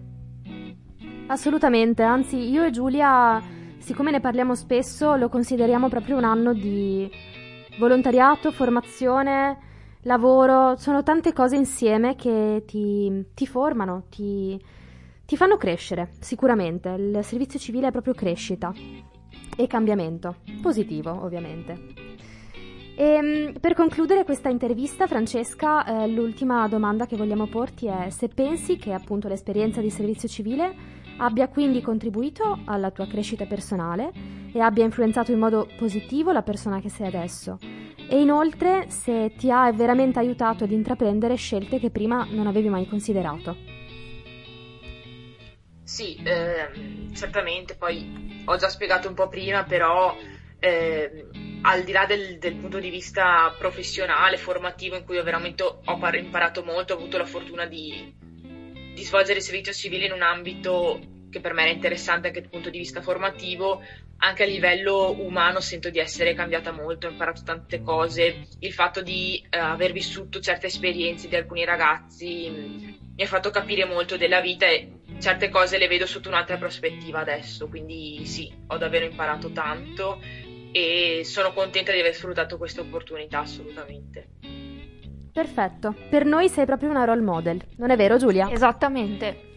Assolutamente, 1.26 2.02
anzi 2.02 2.48
io 2.50 2.64
e 2.64 2.70
Giulia, 2.70 3.42
siccome 3.78 4.10
ne 4.10 4.20
parliamo 4.20 4.54
spesso, 4.54 5.16
lo 5.16 5.28
consideriamo 5.28 5.88
proprio 5.88 6.16
un 6.16 6.24
anno 6.24 6.54
di 6.54 7.10
volontariato, 7.78 8.52
formazione, 8.52 9.58
lavoro, 10.02 10.76
sono 10.76 11.02
tante 11.02 11.34
cose 11.34 11.56
insieme 11.56 12.14
che 12.14 12.62
ti, 12.66 13.26
ti 13.34 13.46
formano, 13.46 14.04
ti, 14.08 14.58
ti 15.26 15.36
fanno 15.36 15.58
crescere, 15.58 16.12
sicuramente. 16.20 16.88
Il 16.90 17.18
servizio 17.22 17.58
civile 17.58 17.88
è 17.88 17.90
proprio 17.90 18.14
crescita 18.14 18.72
e 19.56 19.66
cambiamento, 19.66 20.36
positivo 20.62 21.10
ovviamente. 21.22 22.14
E, 22.98 23.04
ehm, 23.04 23.52
per 23.60 23.74
concludere 23.74 24.24
questa 24.24 24.48
intervista, 24.48 25.06
Francesca, 25.06 25.84
eh, 25.84 26.08
l'ultima 26.08 26.66
domanda 26.66 27.04
che 27.04 27.16
vogliamo 27.16 27.46
porti 27.46 27.86
è 27.86 28.08
se 28.08 28.28
pensi 28.28 28.78
che 28.78 28.94
appunto 28.94 29.28
l'esperienza 29.28 29.82
di 29.82 29.90
servizio 29.90 30.28
civile 30.28 30.74
abbia 31.18 31.48
quindi 31.48 31.82
contribuito 31.82 32.60
alla 32.64 32.90
tua 32.90 33.06
crescita 33.06 33.44
personale 33.44 34.10
e 34.50 34.60
abbia 34.60 34.84
influenzato 34.84 35.30
in 35.30 35.38
modo 35.38 35.68
positivo 35.76 36.32
la 36.32 36.42
persona 36.42 36.80
che 36.80 36.88
sei 36.88 37.08
adesso. 37.08 37.58
E 38.08 38.18
inoltre 38.18 38.88
se 38.88 39.34
ti 39.36 39.50
ha 39.50 39.70
veramente 39.72 40.18
aiutato 40.18 40.64
ad 40.64 40.70
intraprendere 40.70 41.34
scelte 41.34 41.78
che 41.78 41.90
prima 41.90 42.26
non 42.30 42.46
avevi 42.46 42.70
mai 42.70 42.88
considerato. 42.88 43.56
Sì, 45.82 46.18
ehm, 46.24 47.12
certamente, 47.12 47.74
poi 47.74 48.42
ho 48.46 48.56
già 48.56 48.68
spiegato 48.70 49.08
un 49.08 49.14
po' 49.14 49.28
prima, 49.28 49.64
però 49.64 50.16
eh, 50.58 51.26
al 51.66 51.82
di 51.82 51.90
là 51.90 52.06
del, 52.06 52.38
del, 52.38 52.54
punto 52.54 52.78
di 52.78 52.90
vista 52.90 53.52
professionale, 53.58 54.36
formativo, 54.36 54.96
in 54.96 55.04
cui 55.04 55.18
ho 55.18 55.24
veramente 55.24 55.64
ho 55.64 56.14
imparato 56.14 56.62
molto, 56.62 56.94
ho 56.94 56.96
avuto 56.96 57.18
la 57.18 57.24
fortuna 57.24 57.66
di, 57.66 58.14
di 58.94 59.02
svolgere 59.02 59.38
il 59.38 59.44
servizio 59.44 59.72
civile 59.72 60.06
in 60.06 60.12
un 60.12 60.22
ambito 60.22 61.00
che 61.28 61.40
per 61.40 61.52
me 61.54 61.62
era 61.62 61.72
interessante 61.72 62.28
anche 62.28 62.40
dal 62.40 62.50
punto 62.50 62.70
di 62.70 62.78
vista 62.78 63.02
formativo, 63.02 63.82
anche 64.18 64.44
a 64.44 64.46
livello 64.46 65.10
umano 65.20 65.58
sento 65.58 65.90
di 65.90 65.98
essere 65.98 66.34
cambiata 66.34 66.70
molto, 66.70 67.08
ho 67.08 67.10
imparato 67.10 67.42
tante 67.42 67.82
cose, 67.82 68.46
il 68.60 68.72
fatto 68.72 69.02
di 69.02 69.44
eh, 69.50 69.58
aver 69.58 69.90
vissuto 69.90 70.38
certe 70.38 70.66
esperienze 70.66 71.26
di 71.26 71.34
alcuni 71.34 71.64
ragazzi 71.64 72.48
mh, 72.48 72.98
mi 73.16 73.22
ha 73.24 73.26
fatto 73.26 73.50
capire 73.50 73.84
molto 73.86 74.16
della 74.16 74.40
vita 74.40 74.66
e 74.66 74.88
certe 75.18 75.48
cose 75.48 75.78
le 75.78 75.88
vedo 75.88 76.06
sotto 76.06 76.28
un'altra 76.28 76.58
prospettiva 76.58 77.20
adesso, 77.20 77.66
quindi 77.68 78.24
sì, 78.24 78.52
ho 78.68 78.76
davvero 78.76 79.04
imparato 79.04 79.50
tanto 79.50 80.20
e 80.76 81.24
sono 81.24 81.54
contenta 81.54 81.90
di 81.90 82.00
aver 82.00 82.14
sfruttato 82.14 82.58
questa 82.58 82.82
opportunità 82.82 83.38
assolutamente. 83.38 84.28
Perfetto, 85.32 85.94
per 86.10 86.26
noi 86.26 86.50
sei 86.50 86.66
proprio 86.66 86.90
una 86.90 87.04
role 87.04 87.22
model, 87.22 87.62
non 87.76 87.88
è 87.88 87.96
vero 87.96 88.18
Giulia? 88.18 88.50
Esattamente. 88.50 89.52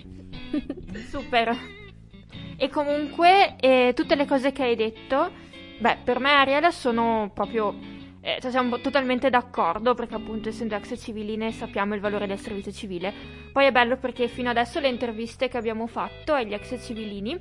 Super. 1.10 1.53
E 2.55 2.69
comunque 2.69 3.58
eh, 3.60 3.91
tutte 3.93 4.15
le 4.15 4.25
cose 4.25 4.53
che 4.53 4.63
hai 4.63 4.77
detto, 4.77 5.29
beh, 5.79 5.97
per 6.05 6.19
me 6.19 6.32
Ariel 6.32 6.71
sono 6.71 7.29
proprio 7.34 7.75
eh, 8.21 8.38
cioè 8.41 8.51
siamo 8.51 8.79
totalmente 8.82 9.29
d'accordo 9.29 9.93
perché 9.93 10.15
appunto 10.15 10.49
essendo 10.49 10.75
ex 10.75 10.97
civiline 10.97 11.51
sappiamo 11.51 11.95
il 11.95 12.01
valore 12.01 12.27
del 12.27 12.39
servizio 12.39 12.71
civile. 12.71 13.13
Poi 13.51 13.65
è 13.65 13.71
bello 13.71 13.97
perché 13.97 14.27
fino 14.27 14.49
adesso 14.49 14.79
le 14.79 14.89
interviste 14.89 15.47
che 15.47 15.58
abbiamo 15.58 15.88
fatto 15.88 16.34
agli 16.34 16.53
ex 16.53 16.84
civilini, 16.86 17.39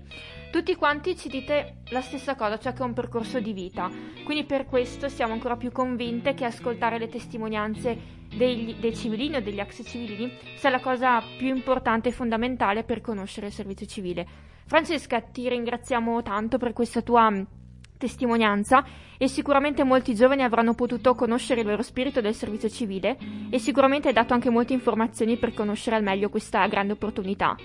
tutti 0.51 0.75
quanti 0.77 1.17
ci 1.17 1.29
dite 1.29 1.79
la 1.91 2.01
stessa 2.01 2.37
cosa, 2.37 2.59
cioè 2.59 2.73
che 2.73 2.83
è 2.83 2.87
un 2.87 2.95
percorso 2.95 3.41
di 3.41 3.53
vita. 3.53 3.91
Quindi 4.25 4.45
per 4.45 4.67
questo 4.67 5.09
siamo 5.09 5.33
ancora 5.33 5.57
più 5.57 5.73
convinte 5.73 6.35
che 6.35 6.45
ascoltare 6.45 6.99
le 6.99 7.09
testimonianze 7.09 8.17
degli, 8.29 8.75
dei 8.75 8.95
civilini 8.95 9.37
o 9.37 9.43
degli 9.43 9.59
ex 9.59 9.83
civilini 9.85 10.33
sia 10.57 10.71
la 10.71 10.81
cosa 10.81 11.23
più 11.39 11.49
importante 11.49 12.11
e 12.11 12.13
fondamentale 12.13 12.85
per 12.85 13.01
conoscere 13.01 13.49
il 13.49 13.53
servizio 13.53 13.87
civile. 13.87 14.27
Francesca, 14.67 15.21
ti 15.21 15.49
ringraziamo 15.49 16.23
tanto 16.23 16.59
per 16.59 16.73
questa 16.75 17.01
tua 17.01 17.33
testimonianza 17.99 18.85
e 19.19 19.29
sicuramente 19.29 19.85
molti 19.85 20.15
giovani 20.15 20.43
avranno 20.43 20.75
potuto 20.75 21.15
conoscere 21.15 21.61
il 21.61 21.67
vero 21.67 21.83
spirito 21.83 22.21
del 22.21 22.35
servizio 22.35 22.71
civile 22.71 23.19
e 23.51 23.59
sicuramente 23.59 24.09
hai 24.09 24.15
dato 24.15 24.33
anche 24.33 24.49
molte 24.49 24.73
informazioni 24.73 25.37
per 25.37 25.53
conoscere 25.53 25.97
al 25.97 26.03
meglio 26.03 26.31
questa 26.31 26.67
grande 26.67 26.95
opportunità. 26.95 27.57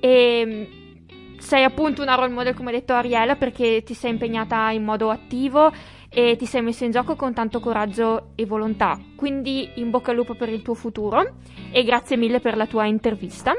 E 0.00 0.42
mm, 0.44 1.38
sei 1.38 1.62
appunto 1.62 2.02
una 2.02 2.14
role 2.14 2.32
model 2.32 2.54
come 2.54 2.70
ha 2.70 2.72
detto 2.72 2.94
Ariella 2.94 3.36
perché 3.36 3.82
ti 3.84 3.94
sei 3.94 4.10
impegnata 4.12 4.70
in 4.70 4.82
modo 4.82 5.10
attivo 5.10 5.70
e 6.08 6.36
ti 6.36 6.46
sei 6.46 6.62
messa 6.62 6.84
in 6.84 6.92
gioco 6.92 7.14
con 7.14 7.34
tanto 7.34 7.60
coraggio 7.60 8.30
e 8.34 8.46
volontà. 8.46 8.98
Quindi 9.16 9.68
in 9.74 9.90
bocca 9.90 10.12
al 10.12 10.16
lupo 10.16 10.34
per 10.34 10.48
il 10.48 10.62
tuo 10.62 10.74
futuro 10.74 11.34
e 11.70 11.84
grazie 11.84 12.16
mille 12.16 12.40
per 12.40 12.56
la 12.56 12.66
tua 12.66 12.86
intervista. 12.86 13.52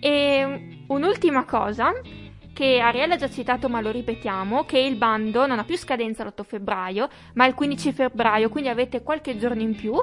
E 0.00 0.46
mm, 0.46 0.72
un'ultima 0.88 1.44
cosa 1.44 1.92
che 2.58 2.80
Ariella 2.80 3.14
ha 3.14 3.18
già 3.18 3.30
citato 3.30 3.68
ma 3.68 3.80
lo 3.80 3.92
ripetiamo, 3.92 4.64
che 4.64 4.80
il 4.80 4.96
bando 4.96 5.46
non 5.46 5.60
ha 5.60 5.64
più 5.64 5.76
scadenza 5.76 6.24
l'8 6.24 6.42
febbraio, 6.42 7.08
ma 7.34 7.46
il 7.46 7.54
15 7.54 7.92
febbraio, 7.92 8.48
quindi 8.48 8.68
avete 8.68 9.04
qualche 9.04 9.38
giorno 9.38 9.62
in 9.62 9.76
più 9.76 9.94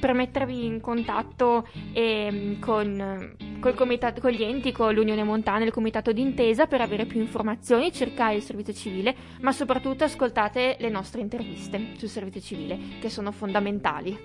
per 0.00 0.12
mettervi 0.12 0.64
in 0.64 0.80
contatto 0.80 1.68
eh, 1.92 2.56
con, 2.58 3.36
comitato, 3.60 4.20
con, 4.20 4.32
gli 4.32 4.42
enti, 4.42 4.72
con 4.72 4.92
l'Unione 4.92 5.22
Montana, 5.22 5.64
il 5.64 5.70
comitato 5.70 6.10
d'intesa 6.10 6.66
per 6.66 6.80
avere 6.80 7.06
più 7.06 7.20
informazioni, 7.20 7.92
cercare 7.92 8.34
il 8.34 8.42
servizio 8.42 8.72
civile, 8.72 9.14
ma 9.42 9.52
soprattutto 9.52 10.02
ascoltate 10.02 10.78
le 10.80 10.88
nostre 10.88 11.20
interviste 11.20 11.92
sul 11.96 12.08
servizio 12.08 12.40
civile, 12.40 12.76
che 13.00 13.08
sono 13.08 13.30
fondamentali. 13.30 14.18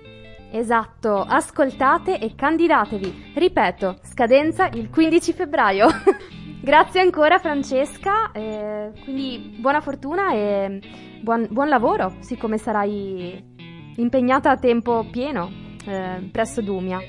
Esatto, 0.50 1.22
ascoltate 1.22 2.18
e 2.18 2.34
candidatevi. 2.34 3.34
Ripeto, 3.36 4.00
scadenza 4.02 4.70
il 4.70 4.90
15 4.90 5.34
febbraio. 5.34 5.88
Grazie 6.66 7.02
ancora 7.02 7.38
Francesca, 7.38 8.32
eh, 8.32 8.90
quindi 9.04 9.56
buona 9.60 9.82
fortuna 9.82 10.34
e 10.34 10.80
buon, 11.22 11.46
buon, 11.52 11.70
lavoro, 11.70 12.16
siccome 12.22 12.58
sarai 12.58 13.94
impegnata 13.98 14.50
a 14.50 14.58
tempo 14.58 15.08
pieno 15.12 15.52
eh, 15.86 16.28
presso 16.32 16.64
Dumia. 16.64 17.00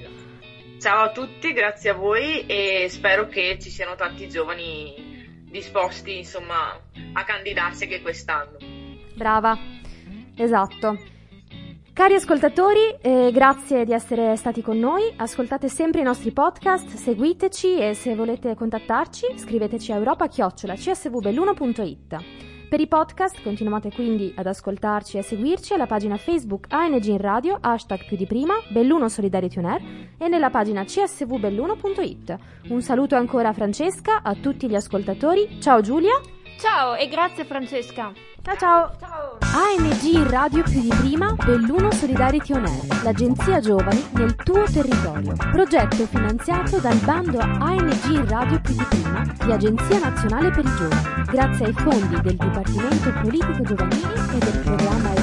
Ciao 0.79 1.05
a 1.05 1.11
tutti, 1.11 1.55
grazie 1.55 1.89
a 1.89 1.95
voi 1.95 2.45
e 2.45 2.89
spero 2.91 3.29
che 3.29 3.57
ci 3.59 3.71
siano 3.71 3.95
tanti 3.95 4.29
giovani 4.29 5.47
disposti 5.49 6.19
insomma 6.19 6.79
a 7.15 7.25
candidarsi 7.25 7.85
anche 7.85 8.03
quest'anno. 8.03 8.59
Brava, 9.15 9.57
esatto. 10.37 11.16
Cari 11.97 12.13
ascoltatori, 12.13 12.95
eh, 13.01 13.31
grazie 13.33 13.87
di 13.87 13.95
essere 13.95 14.37
stati 14.37 14.61
con 14.61 14.79
noi. 14.79 15.15
Ascoltate 15.17 15.71
sempre 15.71 16.03
i 16.03 16.05
nostri 16.05 16.31
podcast, 16.31 16.89
seguiteci 16.89 17.79
e 17.79 17.95
se 17.95 18.15
volete 18.15 18.55
contattarci 18.55 19.39
scriveteci 19.39 19.93
a 19.93 19.97
europa-csvbelluno.it. 19.97 22.17
Per 22.69 22.81
i 22.81 22.87
podcast 22.87 23.43
continuate 23.43 23.91
quindi 23.91 24.31
ad 24.37 24.45
ascoltarci 24.45 25.17
e 25.17 25.21
a 25.21 25.23
seguirci 25.23 25.73
alla 25.73 25.87
pagina 25.87 26.19
Facebook 26.19 26.67
ANG 26.69 27.05
in 27.05 27.17
Radio, 27.17 27.57
hashtag 27.59 28.05
più 28.05 28.19
di 28.19 28.27
prima, 28.27 28.57
Belluno 28.69 29.09
Solidarity 29.09 29.59
On 29.59 29.65
Air 29.65 29.81
e 30.19 30.29
nella 30.29 30.51
pagina 30.51 30.85
csvbelluno.it. 30.85 32.37
Un 32.69 32.83
saluto 32.83 33.17
ancora 33.17 33.49
a 33.49 33.55
Francesca, 33.55 34.21
a 34.23 34.35
tutti 34.35 34.69
gli 34.69 34.75
ascoltatori. 34.75 35.57
Ciao 35.63 35.81
Giulia. 35.81 36.21
Ciao 36.59 36.95
e 36.95 37.07
grazie 37.09 37.45
Francesca. 37.45 38.13
Ciao 38.43 38.57
ciao. 38.57 38.97
ciao. 38.99 39.39
ANG 39.41 40.29
Radio 40.31 40.63
più 40.63 40.81
di 40.81 40.89
prima, 40.89 41.35
Belluno 41.45 41.91
Solidarity 41.93 42.53
On 42.55 42.65
Air, 42.65 43.03
l'agenzia 43.03 43.61
giovani 43.61 44.03
nel 44.13 44.35
tuo 44.37 44.65
territorio. 44.65 45.35
Progetto 45.37 46.07
finanziato 46.07 46.79
dal 46.79 46.97
bando 46.99 47.39
ANG 47.41 48.29
Radio 48.29 48.61
più 48.61 48.75
di 48.75 48.85
prima 48.89 49.23
di 49.45 49.53
Agenzia 49.53 49.99
Nazionale 49.99 50.51
per 50.51 50.65
i 50.65 50.75
Giovani, 50.77 51.25
grazie 51.31 51.67
ai 51.67 51.73
fondi 51.73 52.21
del 52.21 52.37
Dipartimento 52.37 53.13
Politico 53.21 53.63
Giovanili 53.63 54.15
e 54.33 54.39
del 54.39 54.61
programma 54.63 55.16